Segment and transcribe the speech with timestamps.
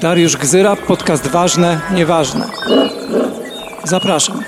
[0.00, 2.46] Dariusz Gzyra, podcast Ważne, Nieważne.
[3.84, 4.42] Zapraszam.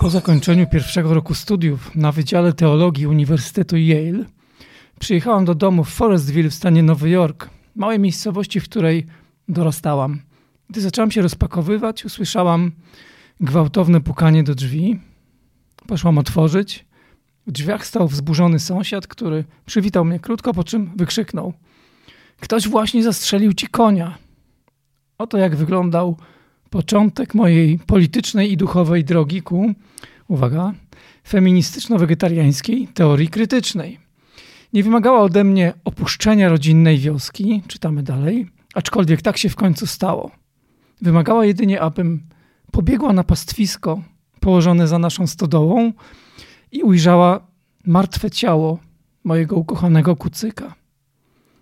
[0.00, 4.24] Po zakończeniu pierwszego roku studiów na Wydziale Teologii Uniwersytetu Yale
[5.00, 9.06] przyjechałam do domu w Forestville w stanie Nowy Jork, małej miejscowości, w której
[9.48, 10.20] dorastałam.
[10.70, 12.72] Gdy zaczęłam się rozpakowywać, usłyszałam
[13.40, 15.00] gwałtowne pukanie do drzwi.
[15.86, 16.84] Poszłam otworzyć.
[17.46, 21.52] W drzwiach stał wzburzony sąsiad, który przywitał mnie krótko, po czym wykrzyknął:
[22.44, 24.18] Ktoś właśnie zastrzelił ci konia.
[25.18, 26.16] Oto jak wyglądał
[26.70, 29.74] początek mojej politycznej i duchowej drogi ku,
[30.28, 30.72] uwaga,
[31.28, 33.98] feministyczno-wegetariańskiej teorii krytycznej.
[34.72, 40.30] Nie wymagała ode mnie opuszczenia rodzinnej wioski, czytamy dalej, aczkolwiek tak się w końcu stało.
[41.02, 42.26] Wymagała jedynie, abym
[42.72, 44.02] pobiegła na pastwisko
[44.40, 45.92] położone za naszą stodołą
[46.72, 47.46] i ujrzała
[47.84, 48.78] martwe ciało
[49.24, 50.83] mojego ukochanego kucyka.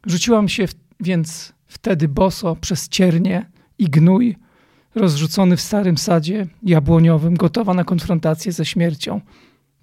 [0.06, 0.66] Rzuciłam się
[1.01, 4.36] więc wtedy boso przez ciernie i gnój,
[4.94, 9.20] rozrzucony w starym sadzie jabłoniowym, gotowa na konfrontację ze śmiercią.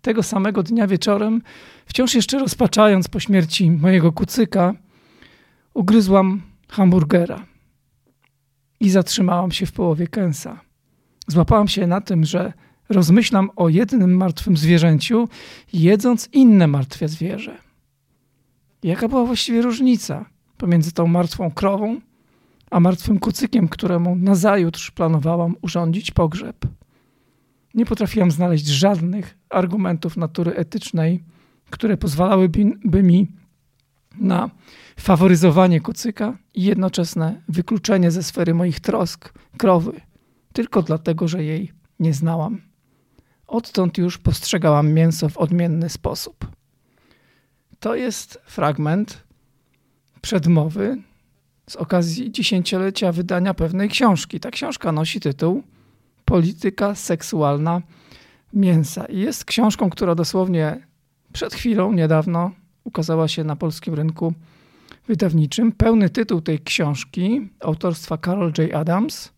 [0.02, 1.42] Tego samego dnia wieczorem,
[1.86, 4.74] wciąż jeszcze rozpaczając po śmierci mojego kucyka,
[5.74, 7.46] ugryzłam hamburgera
[8.80, 10.60] i zatrzymałam się w połowie kęsa.
[11.28, 12.54] Złapałam się na tym, że
[12.90, 15.28] rozmyślam o jednym martwym zwierzęciu,
[15.74, 17.69] jedząc inne martwe zwierzę.
[18.84, 20.26] Jaka była właściwie różnica
[20.58, 22.02] pomiędzy tą martwą krową,
[22.72, 26.56] a martwym kucykiem, któremu nazajutrz planowałam urządzić pogrzeb?
[27.74, 31.24] Nie potrafiłam znaleźć żadnych argumentów natury etycznej,
[31.70, 33.28] które pozwalałyby mi
[34.20, 34.50] na
[35.00, 40.02] faworyzowanie kucyka i jednoczesne wykluczenie ze sfery moich trosk krowy,
[40.54, 42.62] tylko dlatego, że jej nie znałam.
[43.48, 46.59] Odtąd już postrzegałam mięso w odmienny sposób.
[47.80, 49.24] To jest fragment
[50.22, 50.98] przedmowy
[51.70, 54.40] z okazji dziesięciolecia wydania pewnej książki.
[54.40, 55.64] Ta książka nosi tytuł
[56.26, 57.82] Polityka seksualna
[58.54, 59.06] mięsa.
[59.06, 60.88] I jest książką, która dosłownie
[61.34, 62.52] przed chwilą, niedawno
[62.84, 64.34] ukazała się na polskim rynku
[65.08, 65.72] wydawniczym.
[65.72, 68.74] Pełny tytuł tej książki autorstwa Carol J.
[68.74, 69.32] Adams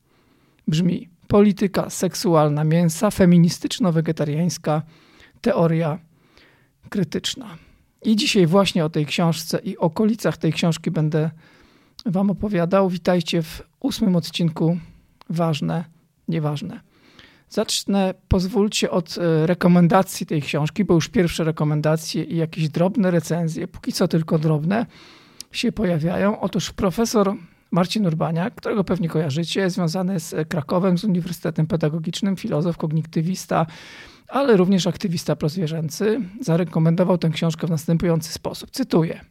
[0.67, 4.81] brzmi Polityka seksualna mięsa, feministyczno-wegetariańska
[5.41, 5.99] teoria
[6.89, 7.57] krytyczna.
[8.03, 11.31] I dzisiaj właśnie o tej książce i okolicach tej książki będę
[12.05, 12.89] Wam opowiadał.
[12.89, 14.77] Witajcie w ósmym odcinku
[15.29, 15.85] Ważne,
[16.27, 16.79] Nieważne.
[17.49, 23.67] Zacznę, pozwólcie, od e, rekomendacji tej książki, bo już pierwsze rekomendacje i jakieś drobne recenzje,
[23.67, 24.85] póki co tylko drobne,
[25.51, 26.39] się pojawiają.
[26.39, 27.35] Otóż profesor
[27.71, 33.65] Marcin Urbaniak, którego pewnie kojarzycie, związany z Krakowem, z Uniwersytetem Pedagogicznym, filozof, kognitywista,
[34.27, 38.71] ale również aktywista prozwierzęcy, zarekomendował tę książkę w następujący sposób.
[38.71, 39.21] Cytuję.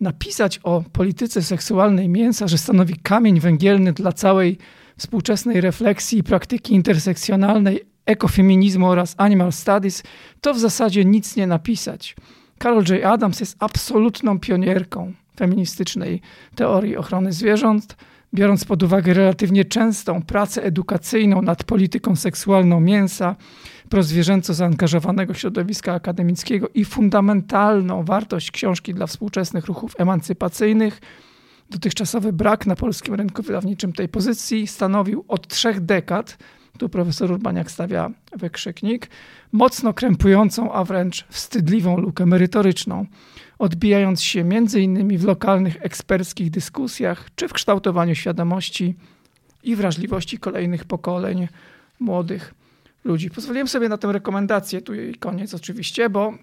[0.00, 4.58] Napisać o polityce seksualnej mięsa, że stanowi kamień węgielny dla całej
[4.98, 10.02] współczesnej refleksji i praktyki intersekcjonalnej, ekofeminizmu oraz animal studies,
[10.40, 12.16] to w zasadzie nic nie napisać.
[12.62, 13.04] Carol J.
[13.04, 16.20] Adams jest absolutną pionierką feministycznej
[16.54, 17.96] teorii ochrony zwierząt,
[18.34, 23.36] biorąc pod uwagę relatywnie częstą pracę edukacyjną nad polityką seksualną mięsa,
[23.88, 31.00] prozwierzęco zaangażowanego środowiska akademickiego i fundamentalną wartość książki dla współczesnych ruchów emancypacyjnych,
[31.70, 36.38] dotychczasowy brak na polskim rynku wydawniczym tej pozycji stanowił od trzech dekad,
[36.76, 39.10] tu profesor Urbaniak stawia wykrzyknik,
[39.52, 43.06] mocno krępującą, a wręcz wstydliwą lukę merytoryczną
[43.58, 45.18] odbijając się m.in.
[45.18, 48.94] w lokalnych eksperckich dyskusjach czy w kształtowaniu świadomości
[49.62, 51.48] i wrażliwości kolejnych pokoleń
[52.00, 52.54] młodych
[53.04, 53.30] ludzi.
[53.30, 56.34] Pozwoliłem sobie na tę rekomendację, tu jej koniec oczywiście, bo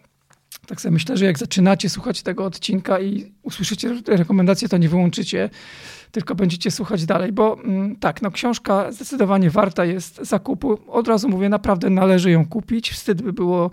[0.68, 5.50] tak sobie myślę, że jak zaczynacie słuchać tego odcinka i usłyszycie rekomendacje, to nie wyłączycie,
[6.12, 10.79] tylko będziecie słuchać dalej, bo mm, tak, no książka zdecydowanie warta jest zakupu.
[10.88, 12.91] Od razu mówię, naprawdę należy ją kupić.
[12.91, 13.72] Wstyd by było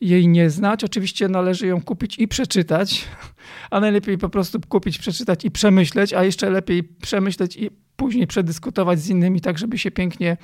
[0.00, 0.84] jej nie znać.
[0.84, 3.04] Oczywiście należy ją kupić i przeczytać,
[3.70, 9.00] a najlepiej po prostu kupić, przeczytać i przemyśleć, a jeszcze lepiej przemyśleć i później przedyskutować
[9.00, 10.36] z innymi, tak żeby się pięknie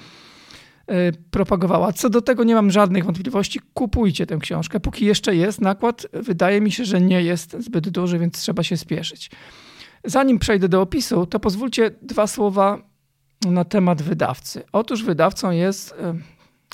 [1.30, 1.92] propagowała.
[1.92, 3.60] Co do tego nie mam żadnych wątpliwości.
[3.74, 4.80] Kupujcie tę książkę.
[4.80, 8.76] Póki jeszcze jest nakład, wydaje mi się, że nie jest zbyt duży, więc trzeba się
[8.76, 9.30] spieszyć.
[10.04, 12.78] Zanim przejdę do opisu, to pozwólcie dwa słowa
[13.46, 14.62] na temat wydawcy.
[14.72, 16.14] Otóż wydawcą jest e,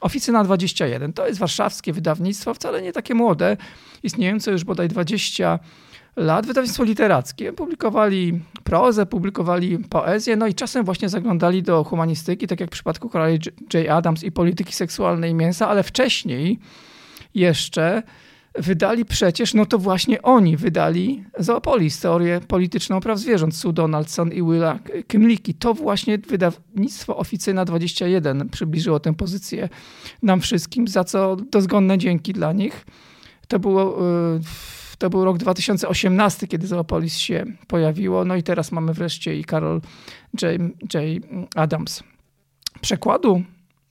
[0.01, 3.57] Oficyna 21 to jest warszawskie wydawnictwo, wcale nie takie młode,
[4.03, 5.59] istniejące już bodaj 20
[6.17, 6.47] lat.
[6.47, 7.53] Wydawnictwo literackie.
[7.53, 13.09] Publikowali prozę, publikowali poezję, no i czasem właśnie zaglądali do humanistyki, tak jak w przypadku
[13.09, 13.39] kolei
[13.75, 13.89] J.
[13.91, 16.59] Adams i polityki seksualnej mięsa, ale wcześniej
[17.35, 18.03] jeszcze
[18.55, 24.43] wydali przecież, no to właśnie oni wydali Zoopolis, teorię polityczną praw zwierząt, Sue Donaldson i
[24.43, 25.55] Willa Kymlicki.
[25.55, 29.69] To właśnie wydawnictwo Oficyna 21 przybliżyło tę pozycję
[30.23, 32.87] nam wszystkim, za co dozgonne dzięki dla nich.
[33.49, 34.41] To było, y,
[35.00, 39.81] to był rok 2018, kiedy Zoopolis się pojawiło, no i teraz mamy wreszcie i Carol
[40.43, 40.61] J.
[40.94, 41.25] J.
[41.55, 42.02] Adams.
[42.81, 43.43] Przekładu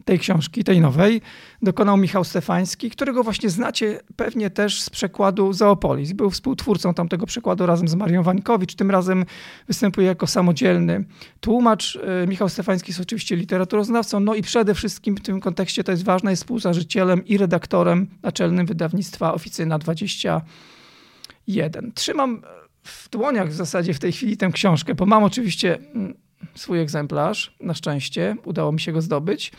[0.05, 1.21] tej książki, tej nowej,
[1.61, 6.13] dokonał Michał Stefański, którego właśnie znacie pewnie też z przekładu Zoopolis.
[6.13, 8.75] Był współtwórcą tamtego przekładu razem z Marią Wańkowicz.
[8.75, 9.25] Tym razem
[9.67, 11.05] występuje jako samodzielny
[11.39, 11.99] tłumacz.
[12.23, 16.03] E, Michał Stefański jest oczywiście literaturoznawcą, no i przede wszystkim w tym kontekście to jest
[16.03, 19.79] ważne, jest współzażycielem i redaktorem naczelnym wydawnictwa Oficyna
[21.49, 21.91] 21.
[21.95, 22.41] Trzymam
[22.83, 26.13] w dłoniach w zasadzie w tej chwili tę książkę, bo mam oczywiście mm,
[26.55, 29.51] swój egzemplarz, na szczęście, udało mi się go zdobyć.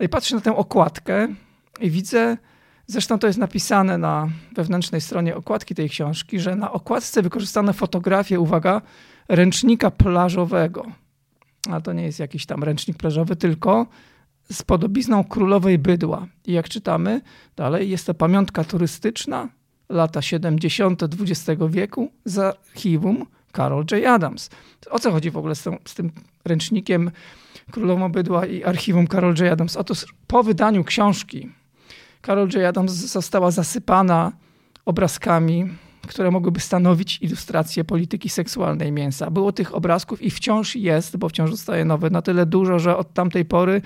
[0.00, 1.28] No i patrzę na tę okładkę
[1.80, 2.36] i widzę,
[2.86, 8.40] zresztą to jest napisane na wewnętrznej stronie okładki tej książki, że na okładce wykorzystano fotografię,
[8.40, 8.82] uwaga,
[9.28, 10.86] ręcznika plażowego.
[11.70, 13.86] A to nie jest jakiś tam ręcznik plażowy, tylko
[14.50, 16.26] z podobizną królowej bydła.
[16.46, 17.20] I jak czytamy
[17.56, 19.48] dalej, jest to pamiątka turystyczna
[19.88, 21.02] lata 70.
[21.02, 24.06] XX wieku z archiwum Carol J.
[24.06, 24.50] Adams.
[24.90, 26.12] O co chodzi w ogóle z, tą, z tym
[26.44, 27.10] ręcznikiem
[27.70, 29.52] Królową Bydła i archiwum Carol J.
[29.52, 29.76] Adams?
[29.76, 31.50] Otóż po wydaniu książki
[32.26, 32.64] Carol J.
[32.64, 34.32] Adams została zasypana
[34.84, 35.68] obrazkami,
[36.08, 39.30] które mogłyby stanowić ilustrację polityki seksualnej mięsa.
[39.30, 43.14] Było tych obrazków i wciąż jest, bo wciąż zostaje nowe, na tyle dużo, że od
[43.14, 43.82] tamtej pory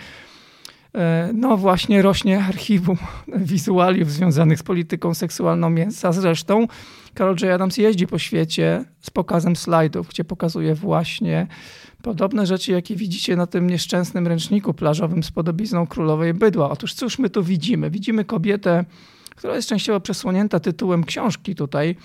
[1.35, 2.97] no właśnie rośnie archiwum
[3.37, 6.13] wizualiów związanych z polityką seksualną mięsa.
[6.13, 6.67] Zresztą
[7.19, 7.51] Carol J.
[7.55, 11.47] Adams jeździ po świecie z pokazem slajdów, gdzie pokazuje właśnie
[12.03, 16.71] podobne rzeczy, jakie widzicie na tym nieszczęsnym ręczniku plażowym z podobizną królowej bydła.
[16.71, 17.91] Otóż cóż my tu widzimy?
[17.91, 18.85] Widzimy kobietę,
[19.37, 21.97] która jest częściowo przesłonięta tytułem książki tutaj,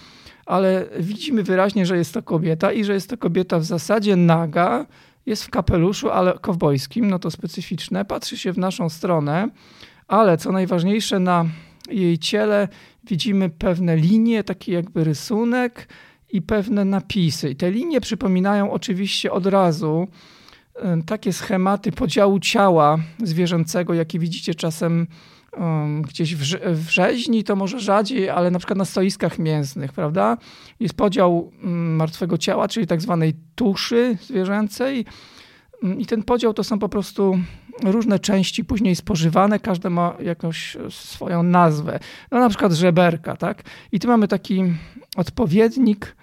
[0.46, 4.86] ale widzimy wyraźnie, że jest to kobieta i że jest to kobieta w zasadzie naga,
[5.26, 9.50] jest w kapeluszu, ale kowbojskim, no to specyficzne, patrzy się w naszą stronę,
[10.08, 11.46] ale co najważniejsze na
[11.90, 12.68] jej ciele
[13.04, 15.88] widzimy pewne linie, taki jakby rysunek
[16.32, 17.50] i pewne napisy.
[17.50, 20.08] I te linie przypominają oczywiście od razu
[21.06, 25.08] takie schematy podziału ciała zwierzęcego, jakie widzicie czasem
[25.58, 26.42] um, gdzieś w,
[26.76, 30.38] w rzeźni, to może rzadziej, ale na przykład na stoiskach mięsnych, prawda?
[30.80, 35.06] Jest podział um, martwego ciała, czyli tak zwanej tuszy zwierzęcej.
[35.84, 37.40] Um, I ten podział to są po prostu
[37.84, 42.00] różne części później spożywane, każde ma jakąś swoją nazwę.
[42.32, 43.64] No na przykład żeberka, tak?
[43.92, 44.64] I tu mamy taki
[45.16, 46.16] odpowiednik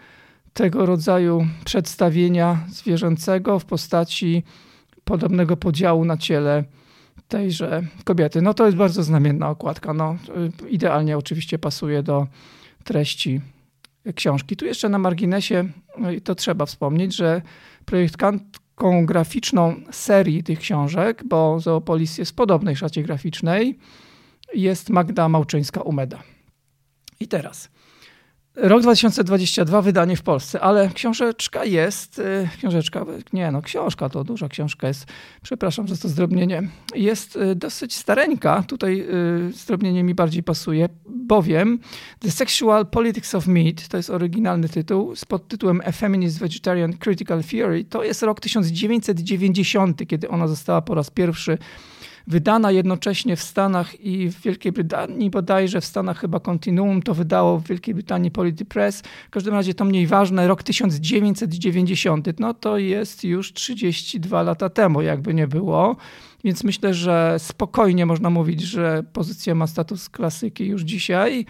[0.52, 4.42] tego rodzaju przedstawienia zwierzęcego w postaci
[5.04, 6.64] podobnego podziału na ciele
[7.28, 8.42] tejże kobiety.
[8.42, 9.94] No to jest bardzo znamienna okładka.
[9.94, 10.16] No,
[10.68, 12.26] idealnie oczywiście pasuje do
[12.84, 13.40] treści
[14.14, 14.56] książki.
[14.56, 15.64] Tu jeszcze na marginesie
[15.98, 17.42] no to trzeba wspomnieć, że
[17.84, 18.42] projektant
[18.82, 23.78] taką graficzną serii tych książek, bo Zoopolis jest w podobnej szacie graficznej,
[24.54, 26.18] jest Magda Małczyńska-Umeda.
[27.20, 27.70] I teraz
[28.56, 34.48] Rok 2022, wydanie w Polsce, ale książeczka jest, y, książeczka, nie no, książka to duża
[34.48, 35.06] książka jest,
[35.42, 36.62] przepraszam za to zdrobnienie,
[36.94, 39.00] jest y, dosyć stareńka, tutaj
[39.48, 41.78] y, zdrobnienie mi bardziej pasuje, bowiem
[42.20, 47.42] The Sexual Politics of Meat, to jest oryginalny tytuł, z podtytułem A Feminist Vegetarian Critical
[47.44, 51.58] Theory, to jest rok 1990, kiedy ona została po raz pierwszy
[52.26, 57.58] wydana jednocześnie w Stanach i w Wielkiej Brytanii, bodajże w Stanach chyba Continuum to wydało
[57.58, 59.02] w Wielkiej Brytanii Polity Press.
[59.26, 65.02] W każdym razie to mniej ważne, rok 1990, no to jest już 32 lata temu,
[65.02, 65.96] jakby nie było.
[66.44, 71.46] Więc myślę, że spokojnie można mówić, że pozycja ma status klasyki już dzisiaj.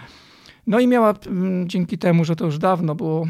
[0.66, 3.26] No i miała mm, dzięki temu, że to już dawno było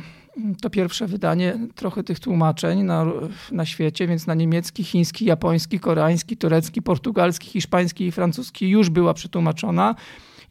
[0.61, 3.07] to pierwsze wydanie trochę tych tłumaczeń na,
[3.53, 9.15] na świecie, więc na niemiecki, chiński, japoński, koreański, turecki, portugalski, hiszpański i francuski już była
[9.15, 9.95] przetłumaczona.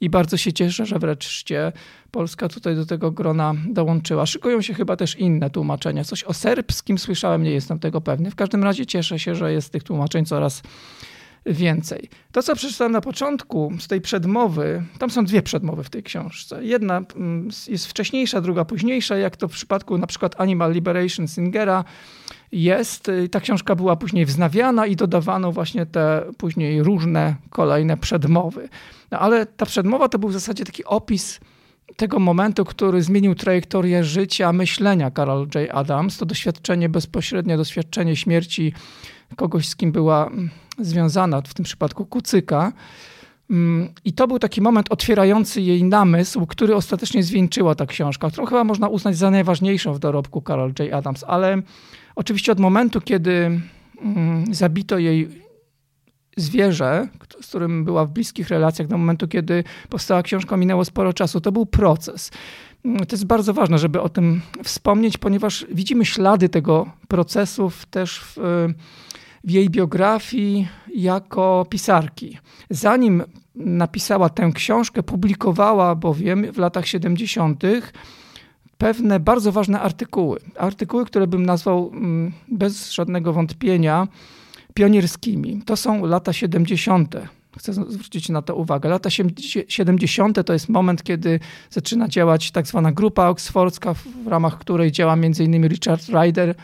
[0.02, 1.72] I bardzo się cieszę, że wreszcie
[2.12, 4.26] Polska tutaj do tego grona dołączyła.
[4.26, 6.04] Szykują się chyba też inne tłumaczenia.
[6.04, 8.32] Coś o serbskim słyszałem, nie jestem tego pewny.
[8.32, 10.62] W każdym razie cieszę się, że jest tych tłumaczeń coraz
[11.45, 12.10] więcej.
[12.31, 16.65] To, co przeczytałem na początku z tej przedmowy, tam są dwie przedmowy w tej książce.
[16.65, 21.83] Jedna mm, jest wcześniejsza, druga późniejsza, jak to w przypadku na przykład Animal Liberation Singera
[22.51, 23.12] jest.
[23.31, 28.69] Ta książka była później wznawiana i dodawano właśnie te później różne kolejne przedmowy.
[29.12, 31.39] No, ale ta przedmowa to był w zasadzie taki opis
[31.95, 35.69] tego momentu, który zmienił trajektorię życia, myślenia Carol J.
[35.71, 36.17] Adams.
[36.17, 38.74] To doświadczenie, bezpośrednie doświadczenie śmierci
[39.36, 40.50] kogoś, z kim była mm,
[40.80, 42.74] związana, w tym przypadku kucyka,
[43.51, 48.46] Mm, I to był taki moment otwierający jej namysł, który ostatecznie zwieńczyła ta książka, którą
[48.46, 50.94] chyba można uznać za najważniejszą w dorobku Carol J.
[50.94, 51.24] Adams.
[51.28, 51.62] Ale
[52.16, 53.62] oczywiście od momentu, kiedy
[54.01, 55.30] mm, zabito jej
[56.38, 57.08] zwierzę,
[57.42, 61.42] z którym była w bliskich relacjach, do momentu, kiedy powstała książka, minęło sporo czasu.
[61.42, 62.32] To był proces.
[62.86, 68.20] Mm, to jest bardzo ważne, żeby o tym wspomnieć, ponieważ widzimy ślady tego procesu też
[68.20, 68.38] w,
[69.43, 72.38] w jej biografii jako pisarki.
[72.69, 73.24] Zanim
[73.55, 77.63] napisała tę książkę, publikowała bowiem w latach 70.
[78.77, 80.39] pewne bardzo ważne artykuły.
[80.57, 84.07] Artykuły, które bym nazwał mm, bez żadnego wątpienia
[84.74, 85.62] pionierskimi.
[85.65, 87.15] To są lata 70.
[87.57, 88.89] Chcę zwrócić na to uwagę.
[88.89, 89.10] Lata
[89.67, 90.45] 70.
[90.45, 95.67] to jest moment, kiedy zaczyna działać tak zwana grupa oksfordzka, w ramach której działa m.in.
[95.67, 96.55] Richard Ryder,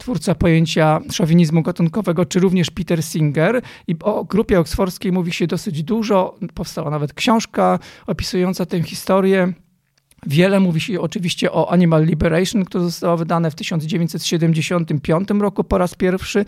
[0.00, 3.62] twórca pojęcia szowinizmu gatunkowego, czy również Peter Singer.
[3.86, 6.38] I o grupie oksfordzkiej mówi się dosyć dużo.
[6.54, 9.52] Powstała nawet książka opisująca tę historię.
[10.26, 15.94] Wiele mówi się oczywiście o Animal Liberation, które zostało wydane w 1975 roku po raz
[15.94, 16.44] pierwszy,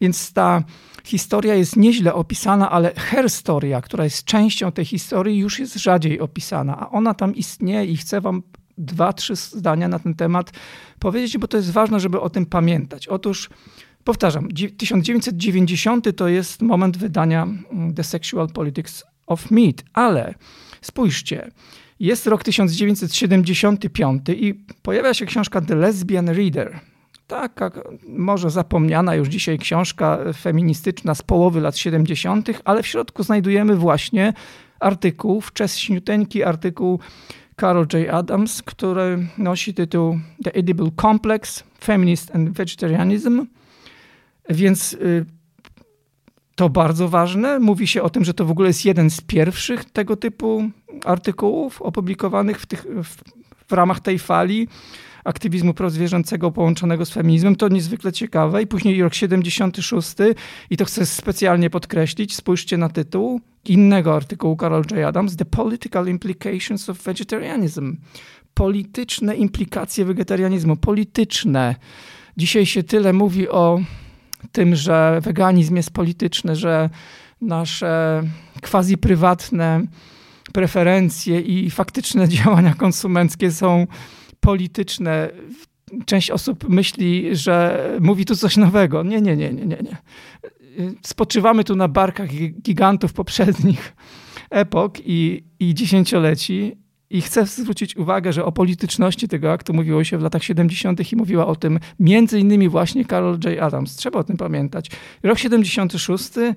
[0.00, 0.62] więc ta
[1.04, 6.80] historia jest nieźle opisana, ale herstoria, która jest częścią tej historii, już jest rzadziej opisana,
[6.80, 8.42] a ona tam istnieje i chcę wam
[8.78, 10.52] dwa, trzy zdania na ten temat
[10.98, 13.08] powiedzieć, bo to jest ważne, żeby o tym pamiętać.
[13.08, 13.50] Otóż
[14.04, 14.48] powtarzam,
[14.78, 20.34] 1990 to jest moment wydania mm, The Sexual Politics of Meat, ale
[20.80, 21.50] spójrzcie,
[22.00, 26.80] jest rok 1975 i pojawia się książka The Lesbian Reader.
[27.26, 27.70] Taka
[28.08, 34.32] może zapomniana już dzisiaj książka feministyczna z połowy lat 70., ale w środku znajdujemy właśnie
[34.80, 37.00] artykuł, wcześniuteńki artykuł
[37.60, 38.14] Carol J.
[38.14, 43.46] Adams, który nosi tytuł The Edible Complex, Feminist and Vegetarianism.
[44.48, 45.26] Więc y,
[46.54, 47.58] to bardzo ważne.
[47.58, 50.70] Mówi się o tym, że to w ogóle jest jeden z pierwszych tego typu
[51.04, 53.16] artykułów opublikowanych w, tych, w,
[53.68, 54.68] w ramach tej fali
[55.26, 57.56] aktywizmu prozwierzęcego połączonego z feminizmem.
[57.56, 58.62] To niezwykle ciekawe.
[58.62, 60.14] I później rok 76
[60.70, 62.36] i to chcę specjalnie podkreślić.
[62.36, 65.06] Spójrzcie na tytuł innego artykułu Carol J.
[65.08, 67.96] Adams, The Political Implications of Vegetarianism.
[68.54, 70.76] Polityczne implikacje wegetarianizmu.
[70.76, 71.74] Polityczne.
[72.36, 73.80] Dzisiaj się tyle mówi o
[74.52, 76.90] tym, że weganizm jest polityczny, że
[77.40, 78.22] nasze
[78.62, 79.86] quasi prywatne
[80.52, 83.86] preferencje i faktyczne działania konsumenckie są
[84.40, 85.30] polityczne.
[86.06, 89.02] Część osób myśli, że mówi tu coś nowego.
[89.02, 89.76] Nie, nie, nie, nie, nie.
[89.76, 89.96] nie.
[91.02, 92.28] Spoczywamy tu na barkach
[92.62, 93.96] gigantów poprzednich
[94.50, 96.76] epok i, i dziesięcioleci
[97.10, 101.12] i chcę zwrócić uwagę, że o polityczności tego aktu mówiło się w latach 70.
[101.12, 103.62] i mówiła o tym między innymi właśnie Carol J.
[103.62, 103.96] Adams.
[103.96, 104.90] Trzeba o tym pamiętać.
[105.22, 106.54] Rok 76, e,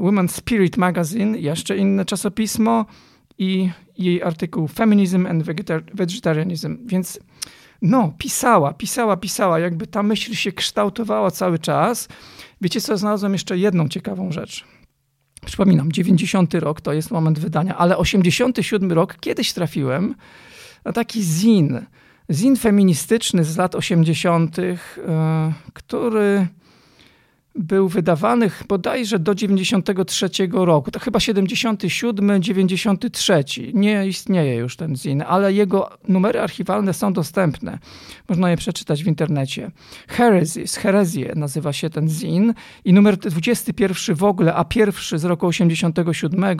[0.00, 2.86] Women's Spirit Magazine, jeszcze inne czasopismo
[3.38, 5.42] i jej artykuł Feminism and
[5.94, 6.78] Vegetarianism.
[6.86, 7.20] Więc
[7.82, 12.08] no, pisała, pisała, pisała, jakby ta myśl się kształtowała cały czas.
[12.60, 14.64] Wiecie co, znalazłem jeszcze jedną ciekawą rzecz.
[15.46, 20.14] Przypominam, 90 rok to jest moment wydania, ale 87 rok kiedyś trafiłem
[20.84, 21.86] na taki zin,
[22.30, 24.76] zin feministyczny z lat 80., e,
[25.72, 26.46] który
[27.54, 33.44] był wydawany bodajże do 93 roku, to chyba 77, 93.
[33.74, 37.78] Nie istnieje już ten zin, ale jego numery archiwalne są dostępne.
[38.28, 39.70] Można je przeczytać w internecie.
[40.08, 45.46] Heresies, herezje nazywa się ten zin i numer 21 w ogóle, a pierwszy z roku
[45.46, 46.56] 87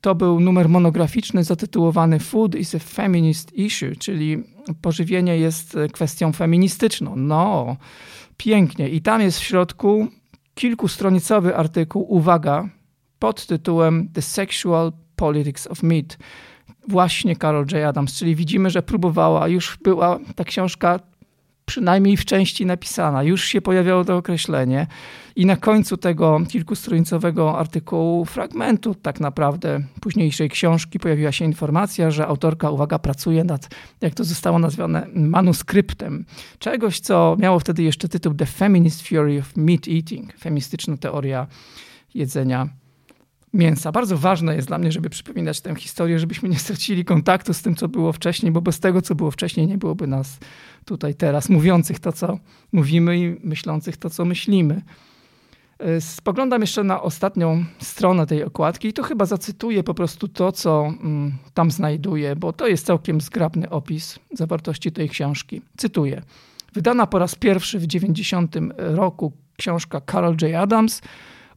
[0.00, 4.42] to był numer monograficzny zatytułowany Food is a Feminist Issue, czyli
[4.80, 7.16] pożywienie jest kwestią feministyczną.
[7.16, 7.76] No,
[8.44, 8.88] pięknie.
[8.88, 10.08] I tam jest w środku
[10.54, 12.68] kilkustronicowy artykuł, uwaga,
[13.18, 16.18] pod tytułem The Sexual Politics of Meat.
[16.88, 17.88] Właśnie Carol J.
[17.88, 21.00] Adams, czyli widzimy, że próbowała, już była ta książka
[21.64, 23.22] przynajmniej w części napisana.
[23.22, 24.86] Już się pojawiało to określenie.
[25.36, 32.26] I na końcu tego kilkustronicowego artykułu, fragmentu tak naprawdę późniejszej książki, pojawiła się informacja, że
[32.26, 33.68] autorka, uwaga, pracuje nad,
[34.00, 36.24] jak to zostało nazwane, manuskryptem.
[36.58, 40.36] Czegoś, co miało wtedy jeszcze tytuł The Feminist Theory of Meat Eating.
[40.38, 41.46] Feministyczna teoria
[42.14, 42.68] jedzenia
[43.54, 43.92] mięsa.
[43.92, 47.74] Bardzo ważne jest dla mnie, żeby przypominać tę historię, żebyśmy nie stracili kontaktu z tym,
[47.74, 50.38] co było wcześniej, bo bez tego, co było wcześniej, nie byłoby nas
[50.84, 52.38] tutaj teraz mówiących to, co
[52.72, 54.82] mówimy i myślących to, co myślimy.
[55.78, 60.52] E, spoglądam jeszcze na ostatnią stronę tej okładki i to chyba zacytuję po prostu to,
[60.52, 65.62] co mm, tam znajduję, bo to jest całkiem zgrabny opis zawartości tej książki.
[65.76, 66.22] Cytuję.
[66.72, 70.54] Wydana po raz pierwszy w 90 roku książka Carol J.
[70.54, 71.02] Adams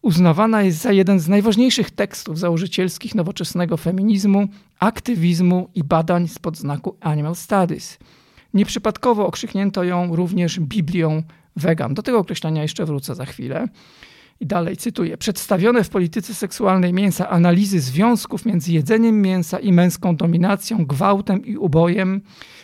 [0.06, 4.48] uznawana jest za jeden z najważniejszych tekstów założycielskich nowoczesnego feminizmu,
[4.80, 7.98] aktywizmu i badań spod znaku Animal Studies.
[8.54, 11.24] Nieprzypadkowo okrzyknięto ją również Biblią
[11.56, 11.94] wegan.
[11.94, 13.68] Do tego określenia jeszcze wrócę za chwilę.
[14.40, 20.16] I dalej cytuję: Przedstawione w polityce seksualnej mięsa analizy związków między jedzeniem mięsa i męską
[20.16, 22.22] dominacją, gwałtem i ubojem,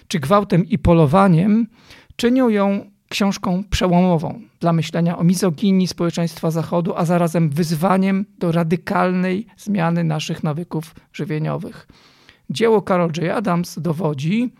[0.08, 1.68] czy gwałtem i polowaniem,
[2.16, 9.48] czynią ją książką przełomową dla myślenia o mizoginii społeczeństwa Zachodu, a zarazem wyzwaniem do radykalnej
[9.58, 11.88] zmiany naszych nawyków żywieniowych.
[12.50, 13.38] Dzieło Carol J.
[13.38, 14.54] Adams dowodzi,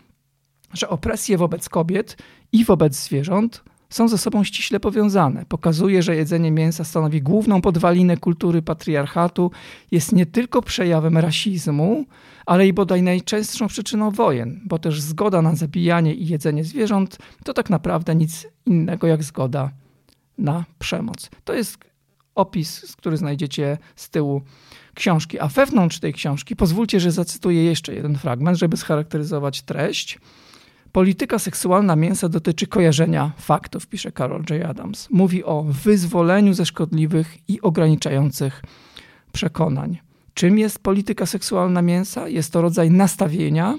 [0.72, 2.16] że opresje wobec kobiet
[2.52, 5.44] i wobec zwierząt są ze sobą ściśle powiązane.
[5.48, 9.50] Pokazuje, że jedzenie mięsa stanowi główną podwalinę kultury patriarchatu,
[9.90, 12.04] jest nie tylko przejawem rasizmu,
[12.46, 17.54] ale i bodaj najczęstszą przyczyną wojen, bo też zgoda na zabijanie i jedzenie zwierząt to
[17.54, 19.70] tak naprawdę nic innego jak zgoda
[20.38, 21.30] na przemoc.
[21.44, 21.78] To jest
[22.34, 24.42] opis, który znajdziecie z tyłu
[24.94, 25.40] książki.
[25.40, 30.18] A wewnątrz tej książki pozwólcie, że zacytuję jeszcze jeden fragment, żeby scharakteryzować treść.
[30.92, 34.70] Polityka seksualna mięsa dotyczy kojarzenia faktów, pisze Carol J.
[34.70, 35.08] Adams.
[35.10, 38.62] Mówi o wyzwoleniu ze szkodliwych i ograniczających
[39.32, 39.98] przekonań.
[40.34, 42.28] Czym jest polityka seksualna mięsa?
[42.28, 43.78] Jest to rodzaj nastawienia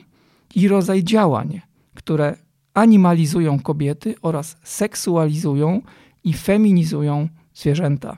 [0.56, 1.62] i rodzaj działań,
[1.94, 2.38] które
[2.74, 5.82] animalizują kobiety oraz seksualizują
[6.24, 8.18] i feminizują zwierzęta.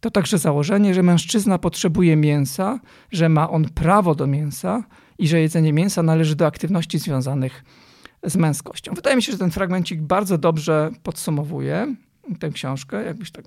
[0.00, 2.80] To także założenie, że mężczyzna potrzebuje mięsa,
[3.12, 4.84] że ma on prawo do mięsa
[5.18, 7.85] i że jedzenie mięsa należy do aktywności związanych z
[8.34, 8.94] męskością.
[8.94, 11.94] Wydaje mi się, że ten fragmencik bardzo dobrze podsumowuje
[12.40, 13.04] tę książkę.
[13.04, 13.44] Jakbyś tak,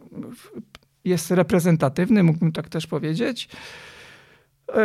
[1.05, 3.49] jest reprezentatywny, mógłbym tak też powiedzieć.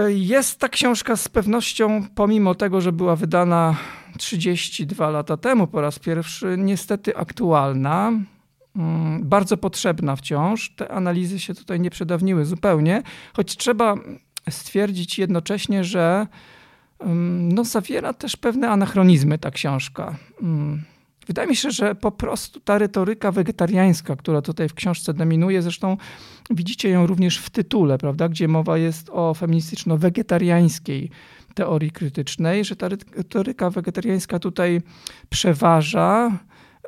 [0.09, 3.77] Jest ta książka z pewnością, pomimo tego, że była wydana
[4.19, 8.13] 32 lata temu po raz pierwszy, niestety aktualna,
[8.77, 10.75] mm, bardzo potrzebna wciąż.
[10.77, 13.03] Te analizy się tutaj nie przedawniły zupełnie,
[13.37, 13.95] choć trzeba
[14.51, 16.27] stwierdzić jednocześnie, że
[17.41, 20.17] no, zawiera też pewne anachronizmy ta książka.
[21.27, 25.97] Wydaje mi się, że po prostu ta retoryka wegetariańska, która tutaj w książce dominuje, zresztą
[26.51, 31.11] widzicie ją również w tytule, prawda, gdzie mowa jest o feministyczno-wegetariańskiej
[31.55, 34.83] teorii krytycznej, że ta retoryka wegetariańska tutaj
[35.29, 36.38] przeważa.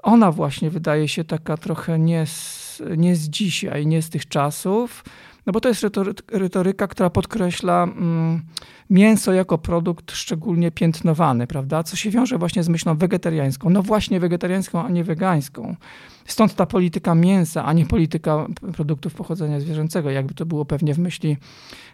[0.02, 5.04] Ona właśnie wydaje się taka trochę nie z, nie z dzisiaj, nie z tych czasów.
[5.46, 5.86] No bo to jest
[6.32, 8.42] retoryka, która podkreśla mm,
[8.90, 11.82] mięso jako produkt szczególnie piętnowany, prawda?
[11.82, 13.70] Co się wiąże właśnie z myślą wegetariańską.
[13.70, 15.76] No właśnie wegetariańską, a nie wegańską.
[16.24, 20.98] Stąd ta polityka mięsa, a nie polityka produktów pochodzenia zwierzęcego, jakby to było pewnie w
[20.98, 21.36] myśli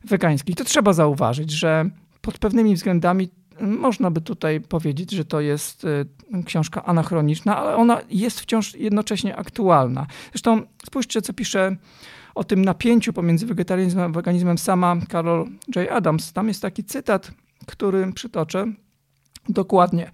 [0.04, 0.54] wegańskiej.
[0.54, 3.28] To trzeba zauważyć, że pod pewnymi względami
[3.60, 6.06] można by tutaj powiedzieć, że to jest y,
[6.44, 10.06] książka anachroniczna, ale ona jest wciąż jednocześnie aktualna.
[10.32, 11.76] Zresztą spójrzcie, co pisze
[12.34, 15.90] o tym napięciu pomiędzy wegetarianizmem a weganizmem sama Carol J.
[15.90, 16.32] Adams.
[16.32, 17.30] Tam jest taki cytat,
[17.66, 18.72] który przytoczę
[19.48, 20.10] dokładnie.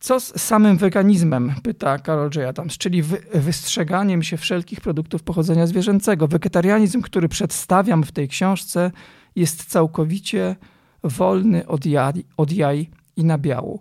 [0.00, 1.54] Co z samym weganizmem?
[1.62, 2.48] Pyta Carol J.
[2.48, 6.28] Adams, czyli wy wystrzeganiem się wszelkich produktów pochodzenia zwierzęcego.
[6.28, 8.90] Wegetarianizm, który przedstawiam w tej książce,
[9.36, 10.56] jest całkowicie
[11.04, 13.80] wolny od jaj, od jaj i nabiału.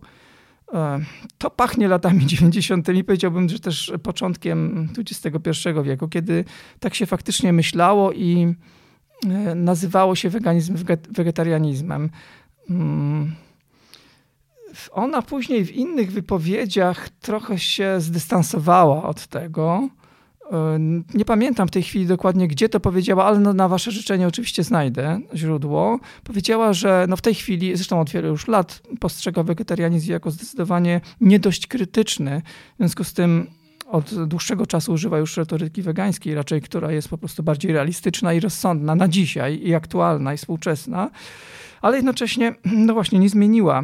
[0.73, 0.99] E,
[1.37, 6.45] to pachnie latami 90., powiedziałbym, że też początkiem XXI wieku, kiedy
[6.79, 8.55] tak się faktycznie myślało i
[9.25, 10.75] e, nazywało się weganizm
[11.09, 12.09] wegetarianizmem.
[12.69, 13.35] Mm.
[14.91, 19.89] Ona później w innych wypowiedziach trochę się zdystansowała od tego.
[21.13, 24.63] Nie pamiętam w tej chwili dokładnie, gdzie to powiedziała, ale no, na wasze życzenie oczywiście
[24.63, 25.99] znajdę źródło.
[26.23, 31.01] Powiedziała, że no w tej chwili, zresztą od wielu już lat, postrzega wegetarianizm jako zdecydowanie
[31.21, 32.41] nie dość krytyczny.
[32.73, 33.47] W związku z tym
[33.87, 38.39] od dłuższego czasu używa już retoryki wegańskiej, raczej która jest po prostu bardziej realistyczna i
[38.39, 41.09] rozsądna na dzisiaj i aktualna i współczesna,
[41.81, 42.55] ale jednocześnie
[42.87, 43.83] no właśnie nie zmieniła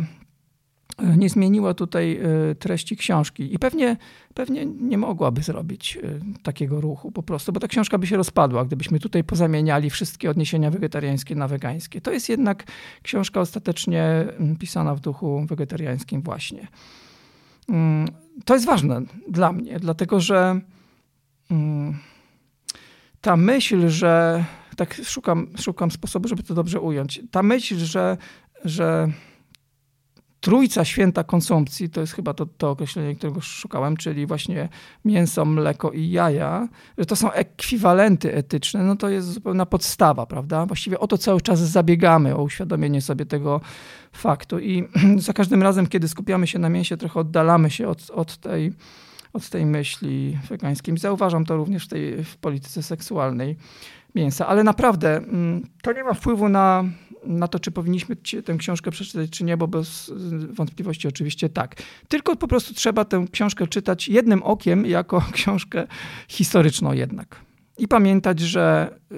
[1.17, 2.19] nie zmieniła tutaj
[2.52, 3.98] e, treści książki i pewnie,
[4.39, 6.02] pewnie nie mogłaby zrobić e,
[6.43, 10.71] takiego ruchu po prostu, bo ta książka by się rozpadła, gdybyśmy tutaj pozamieniali wszystkie odniesienia
[10.71, 12.02] wegetariańskie na wegańskie.
[12.02, 12.63] To jest jednak
[13.04, 16.67] książka ostatecznie mm, pisana w duchu wegetariańskim właśnie.
[17.69, 18.08] Mm,
[18.45, 20.62] to jest ważne dla mnie, dlatego że
[21.52, 21.97] mm,
[23.21, 24.43] ta myśl, że
[24.75, 27.21] tak szukam, szukam sposobu, żeby to dobrze ująć.
[27.32, 28.17] Ta myśl, że,
[28.65, 29.12] że
[30.41, 34.69] trójca święta konsumpcji, to jest chyba to, to określenie, którego szukałem, czyli właśnie
[35.06, 40.65] mięso, mleko i jaja, że to są ekwiwalenty etyczne, no to jest zupełna podstawa, prawda?
[40.65, 43.62] Właściwie o to cały czas zabiegamy, o uświadomienie sobie tego
[44.12, 44.84] faktu i
[45.17, 48.73] za każdym razem, kiedy skupiamy się na mięsie, trochę oddalamy się od, od tej
[49.33, 50.97] od tej myśli wegańskiej.
[50.97, 53.55] Zauważam to również w tej w polityce seksualnej
[54.15, 54.47] mięsa.
[54.47, 56.83] Ale naprawdę mm, to nie ma wpływu na,
[57.25, 60.11] na to, czy powinniśmy tę książkę przeczytać, czy nie, bo bez
[60.49, 61.75] wątpliwości oczywiście tak.
[62.07, 65.87] Tylko po prostu trzeba tę książkę czytać jednym okiem, jako książkę
[66.27, 67.41] historyczną jednak.
[67.77, 69.15] I pamiętać, że y,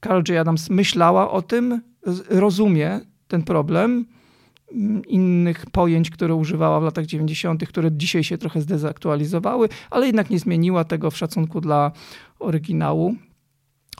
[0.00, 0.38] Carol J.
[0.38, 1.80] Adams myślała o tym,
[2.28, 4.06] rozumie ten problem,
[5.06, 10.38] innych pojęć, które używała w latach 90., które dzisiaj się trochę zdezaktualizowały, ale jednak nie
[10.38, 11.92] zmieniła tego w szacunku dla
[12.38, 13.14] oryginału.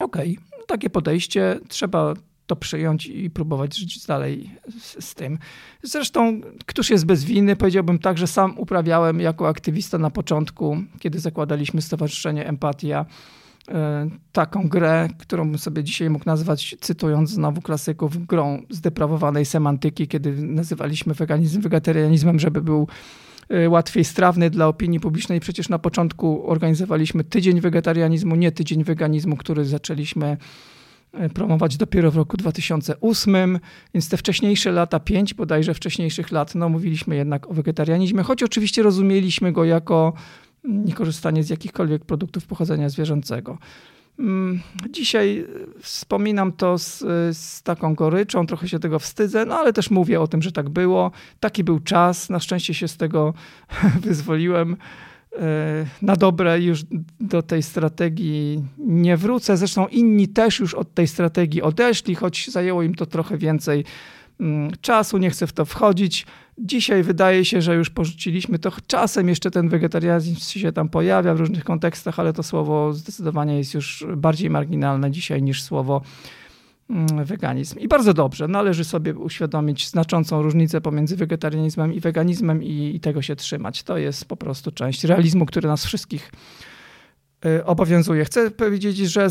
[0.01, 2.15] Okej, okay, takie podejście, trzeba
[2.47, 5.39] to przyjąć i próbować żyć dalej z, z, tym.
[5.83, 7.57] Zresztą, któż jest bez winy?
[7.57, 13.07] Powiedziałbym tak, że sam uprawiałem jako aktywista na początku, kiedy zakładaliśmy Stowarzyszenie Empatia,
[14.33, 20.33] taką grę, którą bym sobie dzisiaj mógł nazwać, cytując znowu klasyków, grą zdeprawowanej semantyki, kiedy
[20.33, 22.87] nazywaliśmy weganizm wegetarianizmem, żeby był
[23.53, 25.41] Y, łatwiej strawny dla opinii publicznej.
[25.41, 30.37] Przecież na początku organizowaliśmy tydzień wegetarianizmu, nie tydzień weganizmu, który zaczęliśmy
[31.25, 33.59] y, promować dopiero w roku 2008,
[33.95, 38.83] więc te wcześniejsze lata, pięć bodajże wcześniejszych lat, no mówiliśmy jednak o wegetarianizmie, choć oczywiście
[38.83, 40.13] rozumieliśmy go jako
[40.65, 43.59] niekorzystanie z jakichkolwiek produktów pochodzenia zwierzęcego.
[44.19, 45.47] Mm, dzisiaj
[45.81, 46.99] wspominam to z,
[47.37, 50.69] z, taką goryczą, trochę się tego wstydzę, no ale też mówię o tym, że tak
[50.69, 51.11] było.
[51.41, 53.35] Taki był czas, na szczęście się z tego
[54.05, 54.77] wyzwoliłem.
[55.39, 56.83] E, na dobre już
[57.21, 59.57] do tej strategii nie wrócę.
[59.57, 63.85] Zresztą inni też już od tej strategii odeszli, choć zajęło im to trochę więcej
[64.41, 66.27] mm, czasu, nie chcę w to wchodzić.
[66.59, 68.73] Dzisiaj wydaje się, że już porzuciliśmy to.
[68.87, 73.75] Czasem jeszcze ten wegetarianizm się tam pojawia w różnych kontekstach, ale to słowo zdecydowanie jest
[73.75, 76.03] już bardziej marginalne dzisiaj niż słowo
[76.91, 77.79] mm, weganizm.
[77.79, 83.23] I bardzo dobrze, należy sobie uświadomić znaczącą różnicę pomiędzy wegetarianizmem i weganizmem i, i tego
[83.23, 83.83] się trzymać.
[83.83, 86.31] To jest po prostu część realizmu, który nas wszystkich
[87.65, 88.25] obowiązuje.
[88.25, 89.31] Chcę powiedzieć, że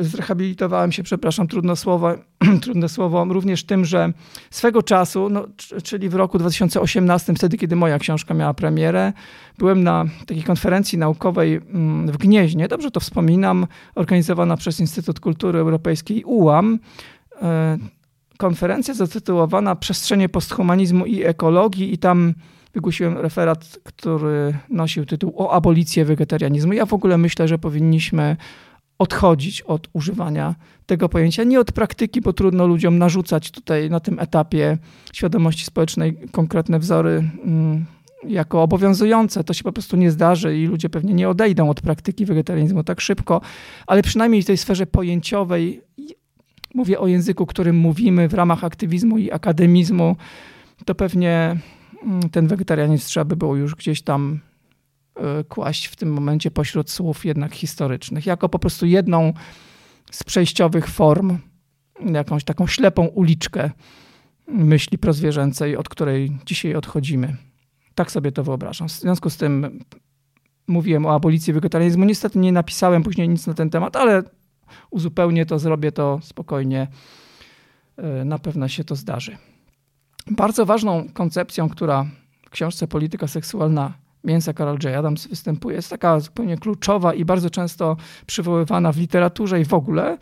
[0.00, 2.14] zrehabilitowałem się, przepraszam, trudne słowo,
[2.62, 4.12] trudne słowo, również tym, że
[4.50, 5.46] swego czasu, no,
[5.82, 9.12] czyli w roku 2018, wtedy, kiedy moja książka miała premierę,
[9.58, 15.58] byłem na takiej konferencji naukowej mm, w Gnieźnie, dobrze to wspominam, organizowana przez Instytut Kultury
[15.58, 16.78] Europejskiej UAM.
[17.34, 17.38] Y,
[18.36, 22.34] konferencja zatytułowana Przestrzenie posthumanizmu i ekologii i tam
[22.74, 26.72] wygłosiłem referat, który nosił tytuł o abolicję wegetarianizmu.
[26.72, 28.36] Ja w ogóle myślę, że powinniśmy
[28.98, 30.54] odchodzić od używania
[30.86, 34.78] tego pojęcia, nie od praktyki, bo trudno ludziom narzucać tutaj na tym etapie
[35.12, 37.86] świadomości społecznej konkretne wzory mm,
[38.28, 39.44] jako obowiązujące.
[39.44, 43.00] To się po prostu nie zdarzy i ludzie pewnie nie odejdą od praktyki wegetarianizmu tak
[43.00, 43.40] szybko,
[43.86, 45.82] ale przynajmniej w tej sferze pojęciowej,
[46.74, 50.16] mówię o języku, którym mówimy w ramach aktywizmu i akademizmu,
[50.84, 51.56] to pewnie
[52.32, 54.40] ten wegetarianizm trzeba by było już gdzieś tam
[55.16, 59.32] e, kłaść w tym momencie pośród słów jednak historycznych, jako po prostu jedną
[60.10, 61.38] z przejściowych form,
[62.12, 63.70] jakąś taką ślepą uliczkę
[64.46, 67.36] myśli prozwierzęcej, od której dzisiaj odchodzimy.
[67.94, 68.88] Tak sobie to wyobrażam.
[68.88, 69.78] W związku z tym
[70.66, 72.04] mówiłem o abolicji wegetarianizmu.
[72.04, 74.22] Niestety nie napisałem później nic na ten temat, ale
[74.90, 76.88] uzupełnię to, zrobię to spokojnie.
[77.96, 79.36] E, na pewno się to zdarzy.
[80.30, 82.06] Bardzo ważną koncepcją, która
[82.46, 83.92] w książce Polityka seksualna
[84.24, 84.96] mięsa Carol J.
[84.96, 90.18] Adams występuje, jest taka zupełnie kluczowa i bardzo często przywoływana w literaturze i w ogóle,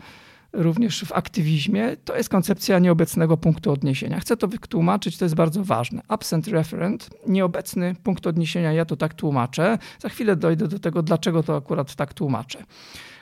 [0.53, 4.19] również w aktywizmie, to jest koncepcja nieobecnego punktu odniesienia.
[4.19, 6.01] Chcę to wytłumaczyć, to jest bardzo ważne.
[6.07, 9.77] Absent referent, nieobecny punkt odniesienia, ja to tak tłumaczę.
[9.99, 12.63] Za chwilę dojdę do tego, dlaczego to akurat tak tłumaczę.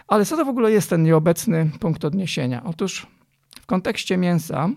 [0.08, 2.64] Ale co to w ogóle jest ten nieobecny punkt odniesienia?
[2.64, 3.08] Otóż
[3.62, 4.70] w kontekście mięsa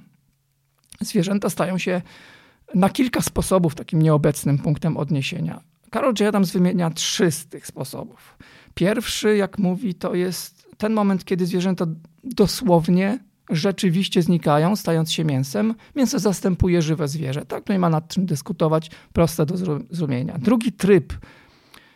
[1.05, 2.03] zwierzęta stają się
[2.75, 5.61] na kilka sposobów takim nieobecnym punktem odniesienia.
[5.91, 6.29] Karol J.
[6.29, 8.39] Adams wymienia trzy z tych sposobów.
[8.75, 11.87] Pierwszy, jak mówi, to jest ten moment, kiedy zwierzęta
[12.25, 13.19] dosłownie,
[13.51, 15.75] rzeczywiście znikają, stając się mięsem.
[15.97, 17.45] Mięso zastępuje żywe zwierzę.
[17.45, 20.39] Tak, nie ma nad czym dyskutować, proste do zrozumienia.
[20.39, 21.13] Drugi tryb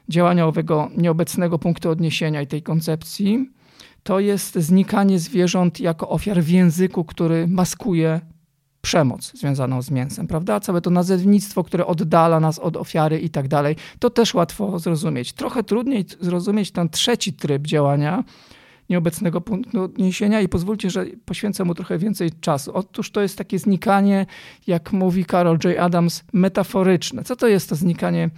[0.09, 3.51] działania owego nieobecnego punktu odniesienia i tej koncepcji
[4.03, 8.21] to jest znikanie zwierząt jako ofiar w języku, który maskuje
[8.87, 10.61] przemoc związaną z mięsem, prawda?
[10.61, 15.33] Całe to nazewnictwo, które oddala nas od ofiary i tak dalej, to też łatwo zrozumieć.
[15.33, 18.25] Trochę trudniej zrozumieć ten trzeci tryb działania
[18.90, 22.70] nieobecnego punktu odniesienia i pozwólcie, że poświęcę mu trochę więcej czasu.
[22.75, 24.27] Otóż to jest takie znikanie,
[24.66, 25.79] jak mówi Carol J.
[25.79, 27.25] Adams, metaforyczne.
[27.25, 28.31] Co to jest to znikanie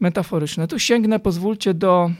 [0.00, 0.68] metaforyczne?
[0.68, 2.10] Tu sięgnę, pozwólcie, do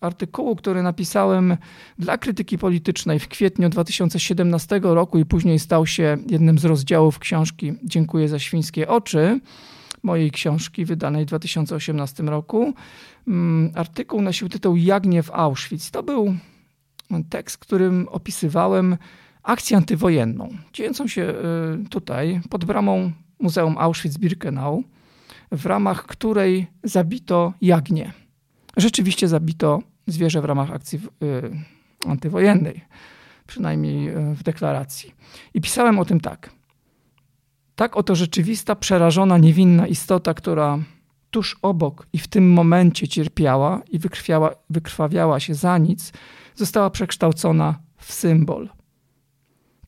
[0.00, 1.56] artykułu, który napisałem
[1.98, 7.72] dla krytyki politycznej w kwietniu 2017 roku i później stał się jednym z rozdziałów książki
[7.84, 9.40] Dziękuję za świńskie oczy.
[10.02, 12.74] mojej książki wydanej w 2018 roku.
[13.28, 15.90] Mm, artykuł nosił tytuł Jagnie w Auschwitz.
[15.90, 16.34] To był
[17.30, 18.96] tekst, którym opisywałem
[19.42, 24.82] akcję antywojenną, dziejącą się y, tutaj pod bramą Muzeum Auschwitz-Birkenau,
[25.52, 28.12] w ramach której zabito jagnię.
[28.76, 31.50] Rzeczywiście zabito zwierzę w ramach akcji y,
[32.06, 32.80] antywojennej,
[33.46, 35.14] przynajmniej y, w deklaracji.
[35.54, 36.50] I pisałem o tym tak.
[37.76, 40.78] Tak oto rzeczywista, przerażona, niewinna istota, która
[41.30, 43.98] tuż obok i w tym momencie cierpiała i
[44.70, 46.12] wykrwawiała się za nic,
[46.54, 48.68] została przekształcona w symbol.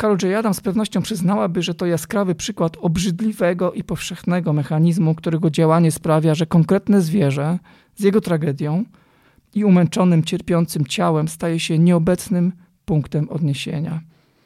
[0.01, 0.39] Carol J.
[0.39, 6.35] Adam z pewnością przyznałaby, że to jaskrawy przykład obrzydliwego i powszechnego mechanizmu, którego działanie sprawia,
[6.35, 7.59] że konkretne zwierzę
[7.95, 8.85] z jego tragedią
[9.55, 12.53] i umęczonym, cierpiącym ciałem staje się nieobecnym
[12.85, 14.01] punktem odniesienia.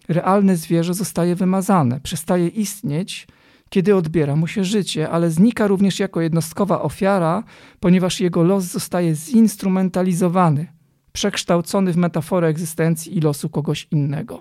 [0.08, 3.26] Realne zwierzę zostaje wymazane, przestaje istnieć,
[3.68, 7.44] kiedy odbiera mu się życie, ale znika również jako jednostkowa ofiara,
[7.80, 10.66] ponieważ jego los zostaje zinstrumentalizowany,
[11.12, 14.40] przekształcony w metaforę egzystencji i losu kogoś innego.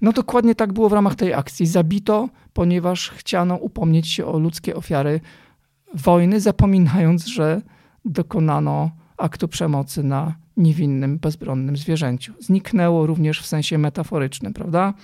[0.00, 1.66] No dokładnie tak było w ramach tej akcji.
[1.66, 5.20] Zabito, ponieważ chciano upomnieć się o ludzkie ofiary
[5.94, 7.62] wojny, zapominając, że
[8.04, 12.32] dokonano aktu przemocy na niewinnym, bezbronnym zwierzęciu.
[12.40, 14.94] Zniknęło również w sensie metaforycznym, prawda?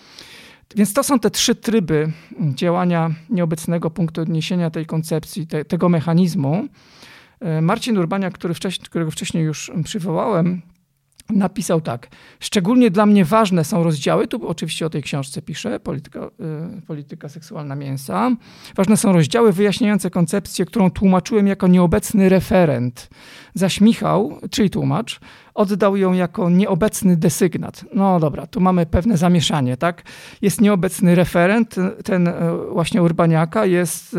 [0.77, 2.12] Więc to są te trzy tryby
[2.55, 6.68] działania nieobecnego punktu odniesienia tej koncepcji, te, tego mechanizmu.
[7.40, 10.62] E, Marcin Urbania, który wcześniej, którego wcześniej już przywołałem,
[11.33, 12.09] napisał tak.
[12.40, 16.21] Szczególnie dla mnie ważne są rozdziały, tu oczywiście o tej książce piszę, polityka,
[16.79, 18.31] y, polityka seksualna mięsa.
[18.77, 23.09] Ważne są rozdziały wyjaśniające koncepcję, którą tłumaczyłem jako nieobecny referent.
[23.55, 25.21] Zaś Michał, czyli tłumacz,
[25.55, 27.85] oddał ją jako nieobecny desygnat.
[27.95, 30.03] No dobra, tu mamy pewne zamieszanie, tak?
[30.43, 32.35] Jest nieobecny referent, ten e,
[32.73, 34.17] właśnie Urbaniaka, jest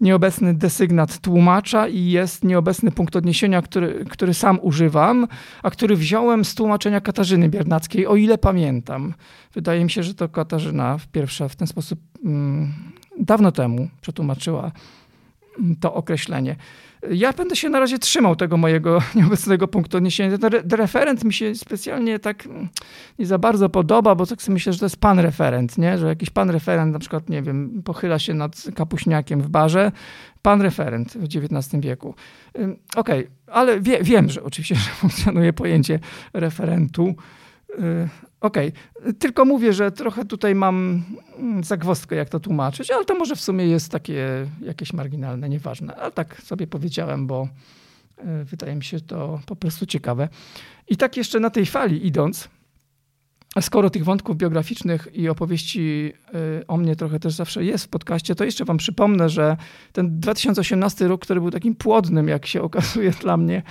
[0.00, 5.28] nieobecny desygnat tłumacza i jest nieobecny punkt odniesienia, który, który sam używam,
[5.62, 9.14] a który wziąłem z tłumaczenia Katarzyny Biernackiej, o ile pamiętam.
[9.54, 12.72] Wydaje mi się, że to Katarzyna pierwsza w ten sposób mm,
[13.20, 14.72] dawno temu przetłumaczyła
[15.80, 16.56] to określenie.
[17.10, 20.38] Ja będę się na razie trzymał tego mojego nieobecnego punktu odniesienia.
[20.38, 22.48] Ten referent mi się specjalnie tak
[23.18, 25.98] nie za bardzo podoba, bo tak sobie myślę, że to jest pan referent, nie?
[25.98, 29.92] że jakiś pan referent na przykład, nie wiem, pochyla się nad kapuśniakiem w barze.
[30.42, 32.14] Pan referent w XIX wieku.
[32.54, 35.98] Okej, okay, ale wie, wiem, że oczywiście że funkcjonuje pojęcie
[36.32, 37.14] referentu.
[38.42, 39.14] Okej, okay.
[39.14, 41.02] tylko mówię, że trochę tutaj mam
[41.38, 45.96] mm, zagwozdkę, jak to tłumaczyć, ale to może w sumie jest takie jakieś marginalne, nieważne.
[45.96, 47.48] Ale tak sobie powiedziałem, bo
[48.18, 50.28] y, wydaje mi się to po prostu ciekawe.
[50.88, 52.48] I tak jeszcze na tej fali idąc,
[53.60, 56.12] skoro tych wątków biograficznych i opowieści
[56.60, 59.56] y, o mnie trochę też zawsze jest w podcaście, to jeszcze wam przypomnę, że
[59.92, 63.62] ten 2018 rok, który był takim płodnym, jak się okazuje dla mnie,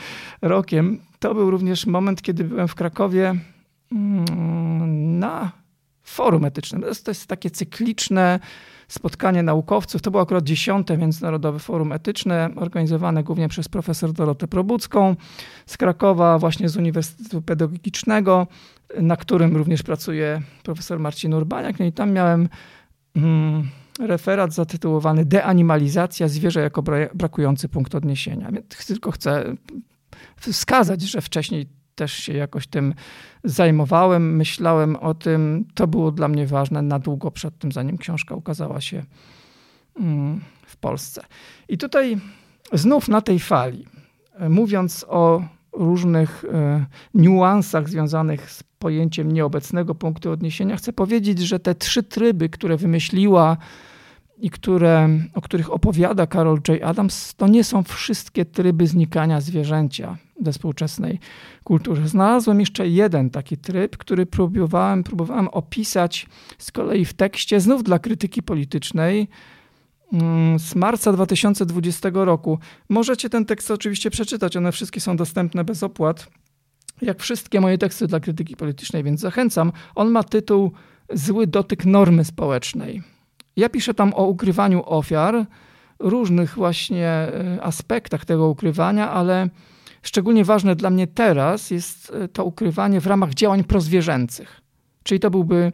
[0.42, 3.36] rokiem, to był również moment, kiedy byłem w Krakowie
[3.92, 5.52] na
[6.04, 6.82] forum etycznym.
[6.82, 8.40] To jest, to jest takie cykliczne
[8.88, 10.02] spotkanie naukowców.
[10.02, 15.16] To było akurat dziesiąte Międzynarodowe Forum Etyczne, organizowane głównie przez profesor Dorotę Probucką
[15.66, 18.48] z Krakowa, właśnie z Uniwersytetu Pedagogicznego,
[19.02, 21.80] na którym również pracuje profesor Marcin Urbaniak.
[21.80, 22.50] No i tam miałem
[23.16, 28.52] mm, referat zatytułowany Deanimalizacja zwierzę jako brakujący punkt odniesienia.
[28.88, 29.56] Tylko chcę
[30.38, 32.94] wskazać, że wcześniej też się jakoś tym
[33.44, 35.66] zajmowałem, myślałem o tym.
[35.74, 39.04] To było dla mnie ważne na długo przed tym, zanim książka ukazała się
[40.00, 41.24] mm, w Polsce.
[41.70, 42.18] I tutaj
[42.74, 43.86] znów na tej fali,
[44.50, 45.42] mówiąc o
[45.74, 52.50] różnych e, niuansach związanych z pojęciem nieobecnego punktu odniesienia, chcę powiedzieć, że te trzy tryby,
[52.50, 53.58] które wymyśliła
[54.38, 56.84] i które, o których opowiada Carol J.
[56.84, 61.20] Adams, to nie są wszystkie tryby znikania zwierzęcia we współczesnej
[61.64, 62.08] kulturze.
[62.08, 66.28] Znalazłem jeszcze jeden taki tryb, który próbowałem, próbowałem opisać
[66.58, 69.28] z kolei w tekście, znów dla krytyki politycznej,
[70.14, 72.60] mm, z marca 2020 roku.
[72.90, 76.28] Możecie ten tekst oczywiście przeczytać, one wszystkie są dostępne bez opłat,
[77.02, 79.72] jak wszystkie moje teksty dla krytyki politycznej, więc zachęcam.
[79.96, 80.72] On ma tytuł
[81.14, 83.02] Zły dotyk normy społecznej.
[83.56, 85.46] Ja piszę tam o ukrywaniu ofiar,
[86.00, 89.50] różnych właśnie e, aspektach tego ukrywania, ale
[90.02, 94.62] szczególnie ważne dla mnie teraz jest e, to ukrywanie w ramach działań prozwierzęcych.
[95.04, 95.72] Czyli to byłby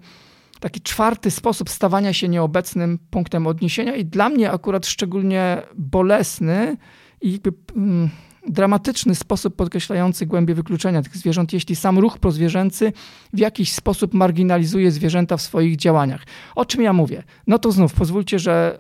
[0.60, 6.78] taki czwarty sposób stawania się nieobecnym punktem odniesienia i dla mnie akurat szczególnie bolesny
[7.22, 8.10] i jakby, mm,
[8.48, 12.94] dramatyczny sposób podkreślający głębię wykluczenia tych zwierząt, jeśli sam ruch prozwierzęcy
[13.34, 16.24] w jakiś sposób marginalizuje zwierzęta w swoich działaniach.
[16.56, 17.24] O czym ja mówię?
[17.48, 18.80] No to znów pozwólcie, że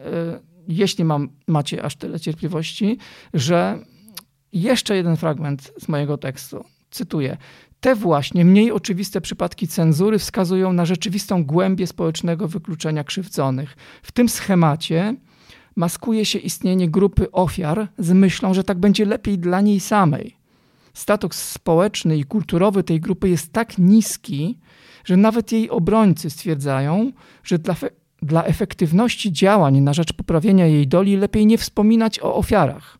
[0.68, 2.98] jeśli mam, macie aż tyle cierpliwości,
[3.34, 3.80] że
[4.54, 6.64] jeszcze jeden fragment z mojego tekstu.
[6.92, 7.38] Cytuję.
[7.80, 13.76] Te właśnie mniej oczywiste przypadki cenzury wskazują na rzeczywistą głębię społecznego wykluczenia krzywdzonych.
[14.04, 15.16] W tym schemacie
[15.76, 20.38] maskuje się istnienie grupy ofiar z myślą, że tak będzie lepiej dla niej samej.
[20.94, 24.58] Status społeczny i kulturowy tej grupy jest tak niski,
[25.06, 27.12] że nawet jej obrońcy stwierdzają,
[27.44, 27.76] że dla,
[28.22, 32.98] dla efektywności działań na rzecz poprawienia jej doli lepiej nie wspominać o ofiarach.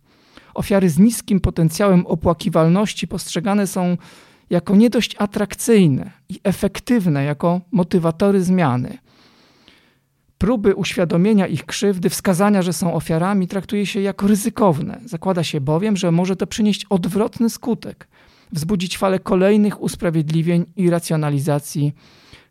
[0.58, 3.98] Ofiary z niskim potencjałem opłakiwalności postrzegane są
[4.50, 8.98] jako nie dość atrakcyjne i efektywne jako motywatory zmiany.
[10.38, 15.00] Próby uświadomienia ich krzywdy, wskazania, że są ofiarami, traktuje się jako ryzykowne.
[15.06, 18.08] Zakłada się bowiem, że może to przynieść odwrotny skutek,
[18.52, 21.94] wzbudzić falę kolejnych usprawiedliwień i racjonalizacji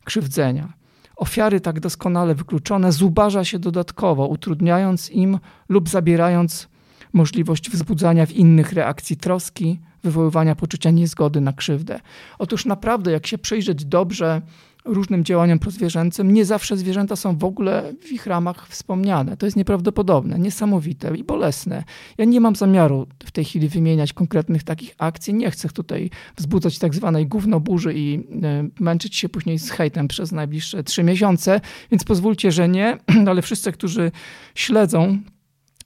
[0.04, 0.72] krzywdzenia.
[1.16, 5.38] Ofiary tak doskonale wykluczone zubaża się dodatkowo, utrudniając im
[5.68, 6.68] lub zabierając
[7.16, 12.00] możliwość wzbudzania w innych reakcji troski, wywoływania poczucia niezgody na krzywdę.
[12.38, 14.42] Otóż naprawdę, jak się przyjrzeć dobrze
[14.84, 19.36] różnym działaniom prozwierzęcym, nie zawsze zwierzęta są w ogóle w ich ramach wspomniane.
[19.36, 21.84] To jest nieprawdopodobne, niesamowite i bolesne.
[22.18, 25.34] Ja nie mam zamiaru w tej chwili wymieniać konkretnych takich akcji.
[25.34, 30.32] Nie chcę tutaj wzbudzać tak zwanej gównoburzy i e, męczyć się później z hejtem przez
[30.32, 32.98] najbliższe trzy miesiące, więc pozwólcie, że nie,
[33.30, 34.12] ale wszyscy, którzy
[34.54, 35.18] śledzą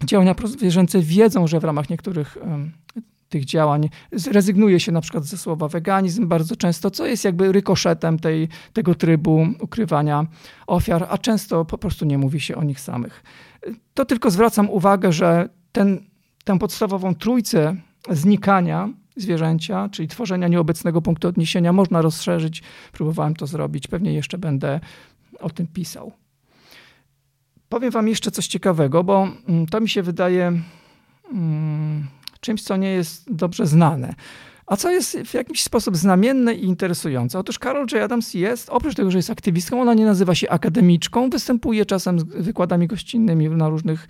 [0.04, 2.38] działania prozwierzęce, wiedzą, że w ramach niektórych
[3.30, 3.88] tych działań.
[4.30, 8.94] Rezygnuje się na przykład ze słowa weganizm bardzo często, co jest jakby rykoszetem tej, tego
[8.94, 10.26] trybu ukrywania
[10.66, 13.22] ofiar, a często po prostu nie mówi się o nich samych.
[13.94, 16.00] To tylko zwracam uwagę, że ten,
[16.44, 17.76] tę podstawową trójcę
[18.10, 22.62] znikania zwierzęcia, czyli tworzenia nieobecnego punktu odniesienia, można rozszerzyć.
[22.92, 24.80] Próbowałem to zrobić, pewnie jeszcze będę
[25.40, 26.12] o tym pisał.
[27.70, 30.52] Powiem Wam jeszcze coś ciekawego, bo mm, to mi się wydaje.
[31.30, 32.06] Hmm,
[32.40, 34.14] czymś, co nie jest dobrze znane.
[34.66, 37.38] A co jest w jakiś sposób znamienne i interesujące?
[37.38, 38.02] Otóż Carol J.
[38.02, 42.24] Adams jest, oprócz tego, że jest aktywistką, ona nie nazywa się akademiczką, występuje czasem z
[42.24, 44.08] wykładami gościnnymi na różnych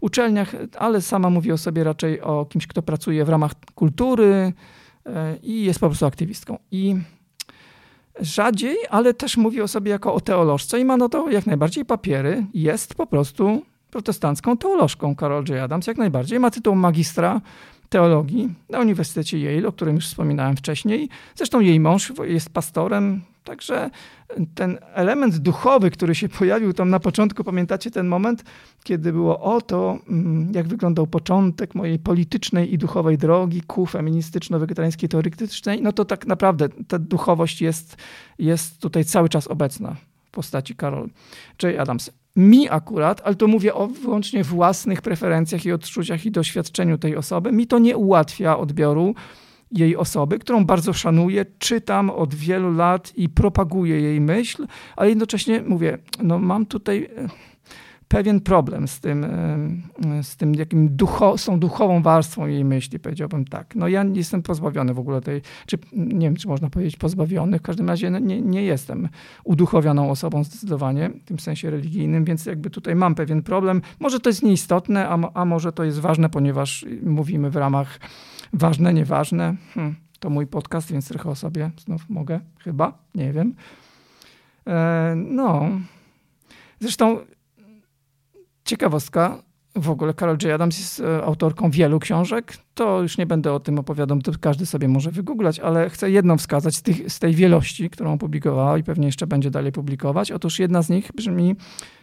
[0.00, 4.52] uczelniach, ale sama mówi o sobie raczej o kimś, kto pracuje w ramach kultury
[5.06, 6.58] e, i jest po prostu aktywistką.
[6.70, 6.96] I
[8.20, 11.84] rzadziej, ale też mówi o sobie jako o teolożce i ma na to jak najbardziej
[11.84, 12.46] papiery.
[12.54, 15.62] Jest po prostu protestancką teolożką Carol J.
[15.62, 16.40] Adams, jak najbardziej.
[16.40, 17.40] Ma tytuł magistra
[17.90, 21.08] teologii na Uniwersytecie Yale, o którym już wspominałem wcześniej.
[21.34, 23.90] Zresztą jej mąż jest pastorem, także
[24.54, 28.44] ten element duchowy, który się pojawił tam na początku, pamiętacie ten moment,
[28.82, 35.08] kiedy było o to, mm, jak wyglądał początek mojej politycznej i duchowej drogi ku feministyczno-wegetariańskiej
[35.08, 37.96] teoretycznej, no to tak naprawdę ta duchowość jest,
[38.38, 41.08] jest tutaj cały czas obecna w postaci Carol
[41.62, 41.80] J.
[41.80, 47.16] Adams mi akurat, ale to mówię o wyłącznie własnych preferencjach i odczuciach i doświadczeniu tej
[47.16, 49.14] osoby, mi to nie ułatwia odbioru
[49.70, 54.66] jej osoby, którą bardzo szanuję, czytam od wielu lat i propaguję jej myśl,
[54.96, 57.10] ale jednocześnie mówię, no mam tutaj
[58.10, 59.26] pewien problem z tym,
[60.22, 63.74] z tym jakim ducho, tą duchową warstwą jej myśli, powiedziałbym tak.
[63.74, 67.62] No ja jestem pozbawiony w ogóle tej, czy nie wiem, czy można powiedzieć pozbawiony, w
[67.62, 69.08] każdym razie no, nie, nie jestem
[69.44, 73.82] uduchowioną osobą zdecydowanie, w tym sensie religijnym, więc jakby tutaj mam pewien problem.
[74.00, 78.00] Może to jest nieistotne, a, a może to jest ważne, ponieważ mówimy w ramach
[78.52, 79.56] ważne, nieważne.
[79.74, 83.54] Hm, to mój podcast, więc trochę o sobie znów mogę, chyba, nie wiem.
[84.66, 85.68] E, no...
[86.82, 87.18] Zresztą
[88.70, 89.42] Ciekawostka,
[89.76, 90.52] w ogóle Carol J.
[90.54, 92.56] Adams jest e, autorką wielu książek.
[92.74, 96.38] To już nie będę o tym opowiadał, to każdy sobie może wygooglać, ale chcę jedną
[96.38, 100.32] wskazać z, tych, z tej wielości, którą publikowała i pewnie jeszcze będzie dalej publikować.
[100.32, 101.56] Otóż jedna z nich brzmi,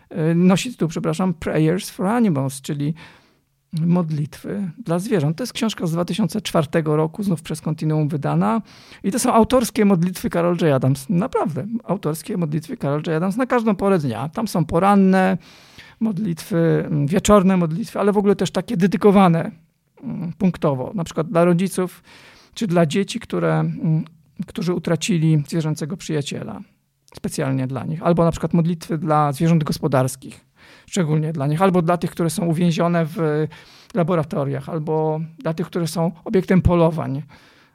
[0.10, 2.94] e, nosi tytuł, przepraszam, Prayers for Animals, czyli
[3.74, 5.38] modlitwy dla zwierząt.
[5.38, 8.62] To jest książka z 2004 roku, znów przez Continuum wydana.
[9.04, 10.74] I to są autorskie modlitwy Carol J.
[10.74, 11.10] Adams.
[11.10, 13.16] Naprawdę, autorskie modlitwy Carol J.
[13.16, 14.30] Adams na każdą porę dnia.
[14.30, 15.38] Tam są poranne,
[16.00, 19.52] modlitwy, mm, wieczorne modlitwy, ale w ogóle też takie dedykowane
[20.04, 22.04] mm, punktowo, na przykład dla rodziców
[22.54, 24.06] czy dla dzieci, które, mm,
[24.48, 26.62] którzy utracili zwierzęcego przyjaciela,
[27.16, 30.46] specjalnie dla nich, albo na przykład modlitwy dla zwierząt gospodarskich,
[30.86, 33.48] szczególnie dla nich, albo dla tych, które są uwięzione w
[33.94, 37.24] laboratoriach, albo dla tych, które są obiektem polowań,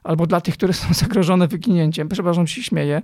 [0.03, 2.09] albo dla tych, które są zagrożone wyginięciem.
[2.09, 3.01] Przepraszam, się śmieję,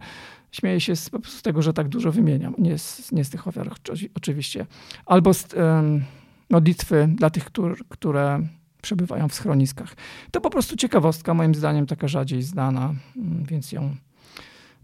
[0.51, 2.55] Śmieję się z, z tego, że tak dużo wymieniam.
[2.57, 3.71] Nie z, nie z tych ofiar
[4.15, 4.65] oczywiście.
[5.05, 6.03] Albo z um,
[6.49, 8.47] modlitwy dla tych, które, które
[8.81, 9.95] przebywają w schroniskach.
[10.31, 13.95] To po prostu ciekawostka, moim zdaniem taka rzadziej znana, mm, więc ją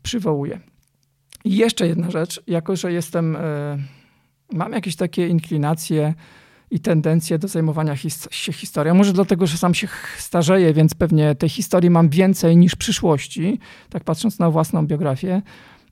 [0.03, 0.59] przywołuję.
[1.45, 3.39] I jeszcze jedna rzecz, jako że jestem, y,
[4.53, 6.13] mam jakieś takie inklinacje
[6.75, 7.95] i tendencję do zajmowania
[8.31, 8.93] się historią.
[8.93, 13.59] Może dlatego, że sam się starzeję, więc pewnie tej historii mam więcej niż przyszłości,
[13.89, 15.41] tak patrząc na własną biografię.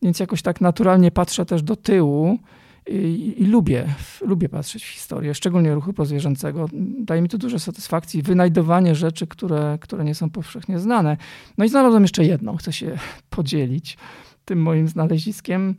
[0.02, 2.40] Więc jakoś tak naturalnie patrzę też do tyłu
[2.88, 3.86] i, i, lubię,
[4.22, 6.70] lubię patrzeć w historię, szczególnie ruchu prozwierzęcego.
[7.00, 11.18] Daje mi to dużo satysfakcji, wynajdowanie rzeczy, które, które nie są powszechnie znane.
[11.58, 12.98] No i znalazłem jeszcze jedną, chcę się
[13.30, 13.98] podzielić
[14.46, 15.76] tym moim znaleziskiem.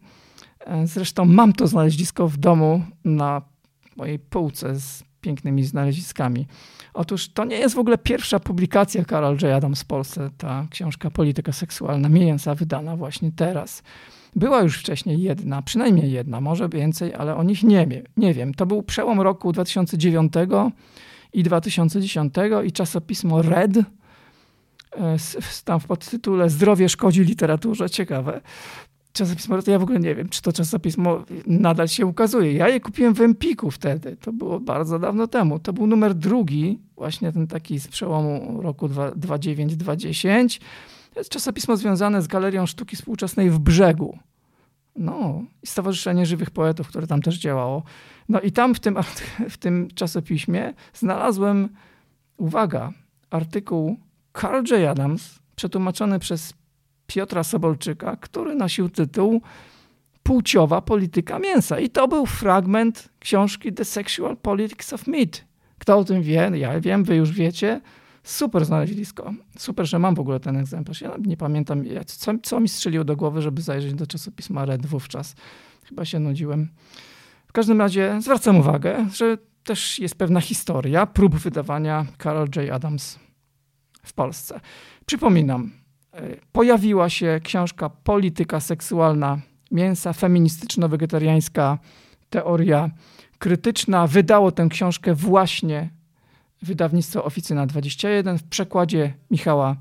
[0.60, 3.53] E, zresztą mam to znalezisko w domu na
[3.96, 6.46] mojej półce z pięknymi znaleziskami.
[6.94, 9.44] Otóż to nie jest w ogóle pierwsza publikacja Carol J.
[9.44, 13.82] Adams w Polsce, ta książka Polityka seksualna mięsa, wydana właśnie teraz.
[14.36, 17.86] Była już wcześniej jedna, przynajmniej jedna, może więcej, ale o nich nie,
[18.16, 18.54] nie wiem.
[18.54, 20.32] To był przełom roku 2009
[21.32, 22.34] i 2010
[22.64, 23.84] i czasopismo Red, e,
[25.64, 28.40] tam w podtytule Zdrowie szkodzi literaturze, ciekawe.
[29.14, 32.52] Czasopismo Red, ja w ogóle nie wiem, czy to czasopismo nadal się ukazuje.
[32.52, 35.58] Ja je kupiłem w Empiku wtedy, to było bardzo dawno temu.
[35.58, 40.60] To był numer drugi, właśnie ten taki z przełomu roku 2009-2010
[41.14, 44.18] to jest czasopismo związane z Galerią Sztuki Współczesnej w Brzegu.
[44.96, 47.82] No, i Stowarzyszenie Żywych Poetów, które tam też działało.
[48.28, 48.96] No i tam w tym,
[49.50, 51.68] w tym czasopiśmie znalazłem,
[52.36, 52.92] uwaga,
[53.30, 53.96] artykuł
[54.40, 54.90] Carl J.
[54.90, 56.54] Adams, przetłumaczony przez
[57.06, 59.42] Piotra Sobolczyka, który nosił tytuł
[60.22, 61.78] Płciowa polityka mięsa.
[61.78, 65.44] I to był fragment książki The Sexual Politics of Meat.
[65.78, 66.50] Kto o tym wie?
[66.54, 67.80] Ja wiem, wy już wiecie.
[68.22, 69.34] Super znalezisko.
[69.58, 71.00] Super, że mam w ogóle ten egzemplarz.
[71.00, 75.34] Ja nie pamiętam, co, co mi strzeliło do głowy, żeby zajrzeć do czasopisma Red wówczas.
[75.84, 76.68] Chyba się nudziłem.
[77.46, 82.70] W każdym razie zwracam uwagę, że też jest pewna historia prób wydawania Carol J.
[82.70, 83.18] Adams
[84.02, 84.60] w Polsce.
[85.06, 85.70] Przypominam,
[86.52, 89.38] pojawiła się książka Polityka seksualna
[89.70, 91.78] mięsa, feministyczno-wegetariańska
[92.30, 92.90] teoria
[93.38, 94.06] krytyczna.
[94.06, 95.90] Wydało tę książkę właśnie
[96.62, 99.76] wydawnictwo Oficyna 21 w przekładzie Michała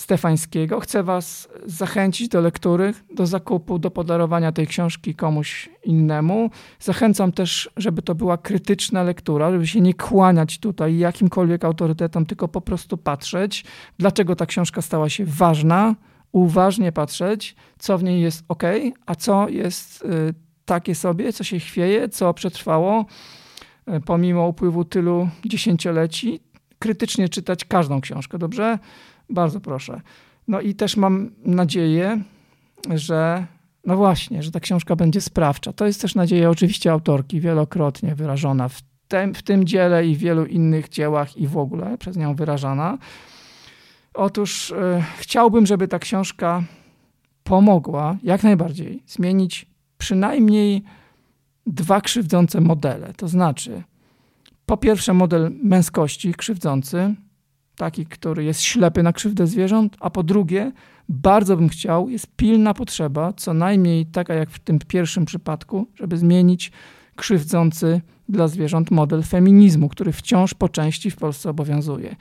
[0.00, 0.80] Stefańskiego.
[0.80, 6.50] Chcę Was zachęcić do lektury, do zakupu, do podarowania tej książki komuś innemu.
[6.80, 12.48] Zachęcam też, żeby to była krytyczna lektura, żeby się nie kłaniać tutaj jakimkolwiek autorytetom, tylko
[12.48, 13.64] po prostu patrzeć,
[13.98, 15.94] dlaczego ta książka stała się ważna,
[16.32, 18.62] uważnie patrzeć, co w niej jest ok,
[19.06, 20.34] a co jest y,
[20.64, 23.06] takie sobie, co się chwieje, co przetrwało
[23.90, 26.40] E, pomimo upływu tylu dziesięcioleci,
[26.78, 28.78] krytycznie czytać każdą książkę, dobrze?
[29.30, 30.00] Bardzo proszę.
[30.48, 32.22] No i też mam nadzieję,
[32.94, 33.46] że
[33.86, 35.72] no właśnie, że ta książka będzie sprawcza.
[35.72, 40.18] To jest też nadzieja oczywiście autorki, wielokrotnie wyrażona w tym, w tym dziele i w
[40.18, 42.98] wielu innych dziełach i w ogóle przez nią wyrażana.
[44.14, 46.62] Otóż e, chciałbym, żeby ta książka
[47.44, 49.66] pomogła jak najbardziej zmienić
[49.98, 50.82] przynajmniej
[51.66, 53.12] dwa krzywdzące modele.
[53.16, 53.82] To znaczy,
[54.66, 57.14] po pierwsze, model męskości krzywdzący,
[57.80, 60.72] taki, który jest ślepy na krzywdę zwierząt, a po drugie,
[61.08, 66.18] bardzo bym chciał, jest pilna potrzeba, co najmniej taka jak w tym pierwszym przypadku, żeby
[66.18, 66.72] zmienić
[67.16, 72.16] krzywdzący dla zwierząt model feminizmu, który wciąż po części w Polsce obowiązuje.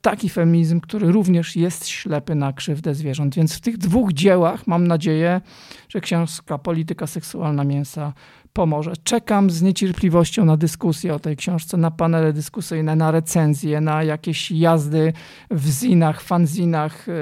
[0.00, 3.34] Taki feminizm, który również jest ślepy na krzywdę zwierząt.
[3.34, 5.40] Więc w tych dwóch dziełach mam nadzieję,
[5.88, 8.12] że książka Polityka seksualna mięsa
[8.52, 8.92] pomoże.
[9.04, 14.50] Czekam z niecierpliwością na dyskusję o tej książce, na panele dyskusyjne, na recenzje, na jakieś
[14.50, 15.12] jazdy
[15.50, 17.12] w zinach, fanzinach, y,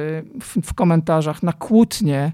[0.41, 2.33] w, w komentarzach, na kłótnie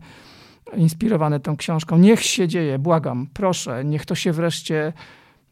[0.76, 1.99] inspirowane tą książką.
[1.99, 4.92] Niech się dzieje, błagam, proszę, niech to się wreszcie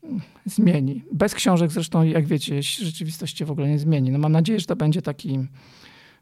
[0.03, 1.05] mm, zmieni.
[1.13, 4.11] Bez książek zresztą, jak wiecie, rzeczywistość się w ogóle nie zmieni.
[4.11, 5.39] No mam nadzieję, że to będzie taki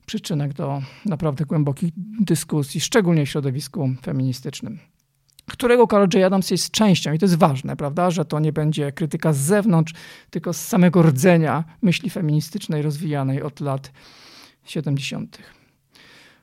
[0.06, 4.89] przyczynek do naprawdę głębokich dyskusji, szczególnie w środowisku feministycznym
[5.50, 6.24] którego Carol J.
[6.24, 7.12] Adams jest częścią.
[7.12, 9.92] I to jest ważne, prawda, że to nie będzie krytyka z zewnątrz,
[10.30, 13.92] tylko z samego rdzenia myśli feministycznej rozwijanej od lat
[14.64, 15.38] 70.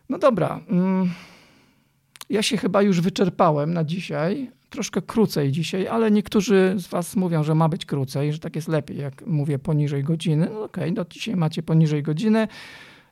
[0.10, 0.60] No dobra.
[0.70, 1.12] Mm,
[2.30, 4.52] ja się chyba już wyczerpałem na dzisiaj.
[4.70, 8.68] Troszkę krócej dzisiaj, ale niektórzy z Was mówią, że ma być krócej, że tak jest
[8.68, 10.50] lepiej, jak mówię poniżej godziny.
[10.54, 12.48] No okej, okay, no dzisiaj macie poniżej godziny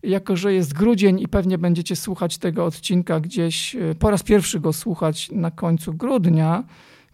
[0.06, 4.60] jako że jest grudzień i pewnie będziecie słuchać tego odcinka gdzieś, e, po raz pierwszy
[4.60, 6.64] go słuchać na końcu grudnia,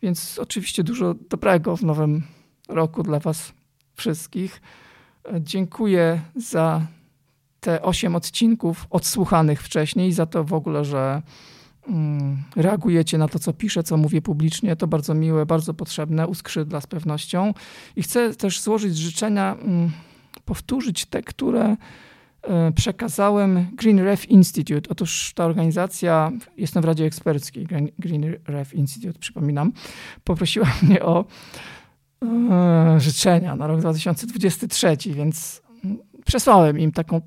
[0.01, 2.23] więc oczywiście dużo dobrego w nowym
[2.67, 3.53] roku dla Was
[3.95, 4.61] wszystkich.
[5.33, 6.81] E, dziękuję za
[7.59, 11.21] te osiem odcinków odsłuchanych wcześniej, za to w ogóle, że
[11.87, 14.75] mm, reagujecie na to, co piszę, co mówię publicznie.
[14.75, 17.53] To bardzo miłe, bardzo potrzebne, uskrzydla z pewnością.
[17.95, 19.91] I chcę też złożyć życzenia, mm,
[20.45, 21.77] powtórzyć te, które
[22.75, 24.89] przekazałem Green Ref Institute.
[24.89, 27.67] Otóż ta organizacja, jestem w Radzie Eksperckiej
[27.99, 29.71] Green Ref Institute, przypominam,
[30.23, 31.25] poprosiła mnie o
[32.23, 35.61] e, życzenia na rok 2023, więc
[36.25, 37.21] przesłałem im taką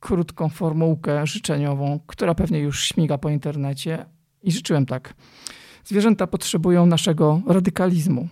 [0.00, 4.06] krótką formułkę życzeniową, która pewnie już śmiga po internecie
[4.42, 5.14] i życzyłem tak.
[5.84, 8.28] Zwierzęta potrzebują naszego radykalizmu,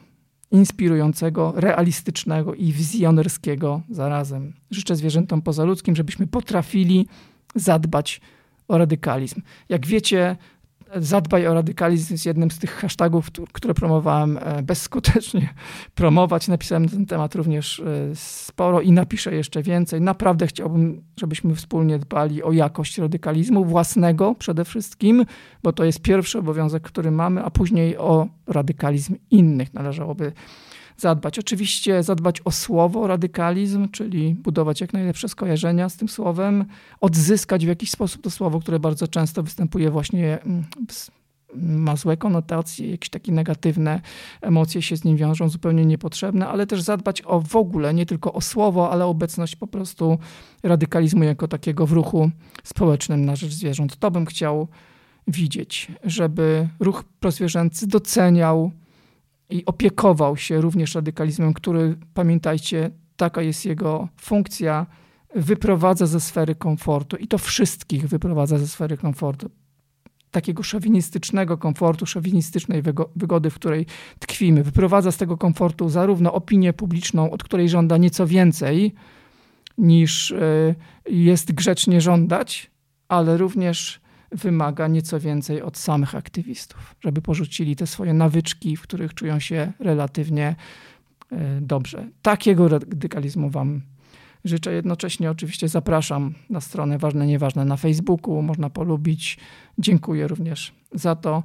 [0.52, 4.52] inspirującego, realistycznego i wizjonerskiego zarazem.
[4.70, 7.08] Życzę zwierzętom pozaludzkim, żebyśmy potrafili
[7.54, 8.20] zadbać
[8.68, 9.42] o radykalizm.
[9.68, 10.36] Jak wiecie,
[10.96, 15.48] Zadbaj o radykalizm jest jednym z tych hashtagów, które promowałem e, bezskutecznie
[15.94, 16.48] promować.
[16.48, 17.84] Napisałem na ten temat również e,
[18.14, 20.00] sporo i napiszę jeszcze więcej.
[20.00, 25.26] Naprawdę chciałbym, żebyśmy wspólnie dbali o jakość radykalizmu własnego przede wszystkim,
[25.62, 30.32] bo to jest pierwszy obowiązek, który mamy, a później o radykalizm innych należałoby
[30.96, 31.38] zadbać.
[31.38, 36.64] Oczywiście zadbać o słowo radykalizm, czyli budować jak najlepsze skojarzenia z tym słowem,
[37.00, 40.64] odzyskać w jakiś sposób to słowo, które bardzo często występuje właśnie mm,
[41.54, 44.00] ma złe konotacje, jakieś takie negatywne
[44.40, 48.32] emocje się z nim wiążą, zupełnie niepotrzebne, ale też zadbać o w ogóle, nie tylko
[48.32, 50.18] o słowo, ale obecność po prostu
[50.62, 52.30] radykalizmu jako takiego w ruchu
[52.64, 53.96] społecznym na rzecz zwierząt.
[53.96, 54.68] To bym chciał
[55.28, 58.70] widzieć, żeby ruch prozwierzęcy doceniał
[59.52, 64.86] i opiekował się również radykalizmem, który, pamiętajcie, taka jest jego funkcja,
[65.34, 69.50] wyprowadza ze sfery komfortu i to wszystkich wyprowadza ze sfery komfortu.
[70.30, 72.82] Takiego szowinistycznego komfortu, szowinistycznej
[73.16, 73.86] wygody, w której
[74.18, 74.62] tkwimy.
[74.62, 78.94] Wyprowadza z tego komfortu zarówno opinię publiczną, od której żąda nieco więcej
[79.78, 80.74] niż e,
[81.10, 82.70] jest grzecznie żądać,
[83.08, 84.00] ale również
[84.32, 89.72] wymaga nieco więcej od samych aktywistów, żeby porzucili te swoje nawyczki, w których czują się
[89.78, 90.56] relatywnie
[91.32, 92.08] e, dobrze.
[92.22, 93.82] Takiego radykalizmu Wam
[94.44, 94.72] życzę.
[94.72, 99.38] Jednocześnie oczywiście zapraszam na stronę Ważne Nieważne na Facebooku, można polubić.
[99.78, 101.42] Dziękuję również za to.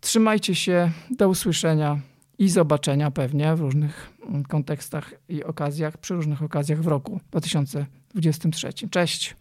[0.00, 2.00] Trzymajcie się, do usłyszenia
[2.38, 4.12] i zobaczenia pewnie w różnych
[4.48, 8.72] kontekstach i okazjach, przy różnych okazjach w roku 2023.
[8.90, 9.39] Cześć!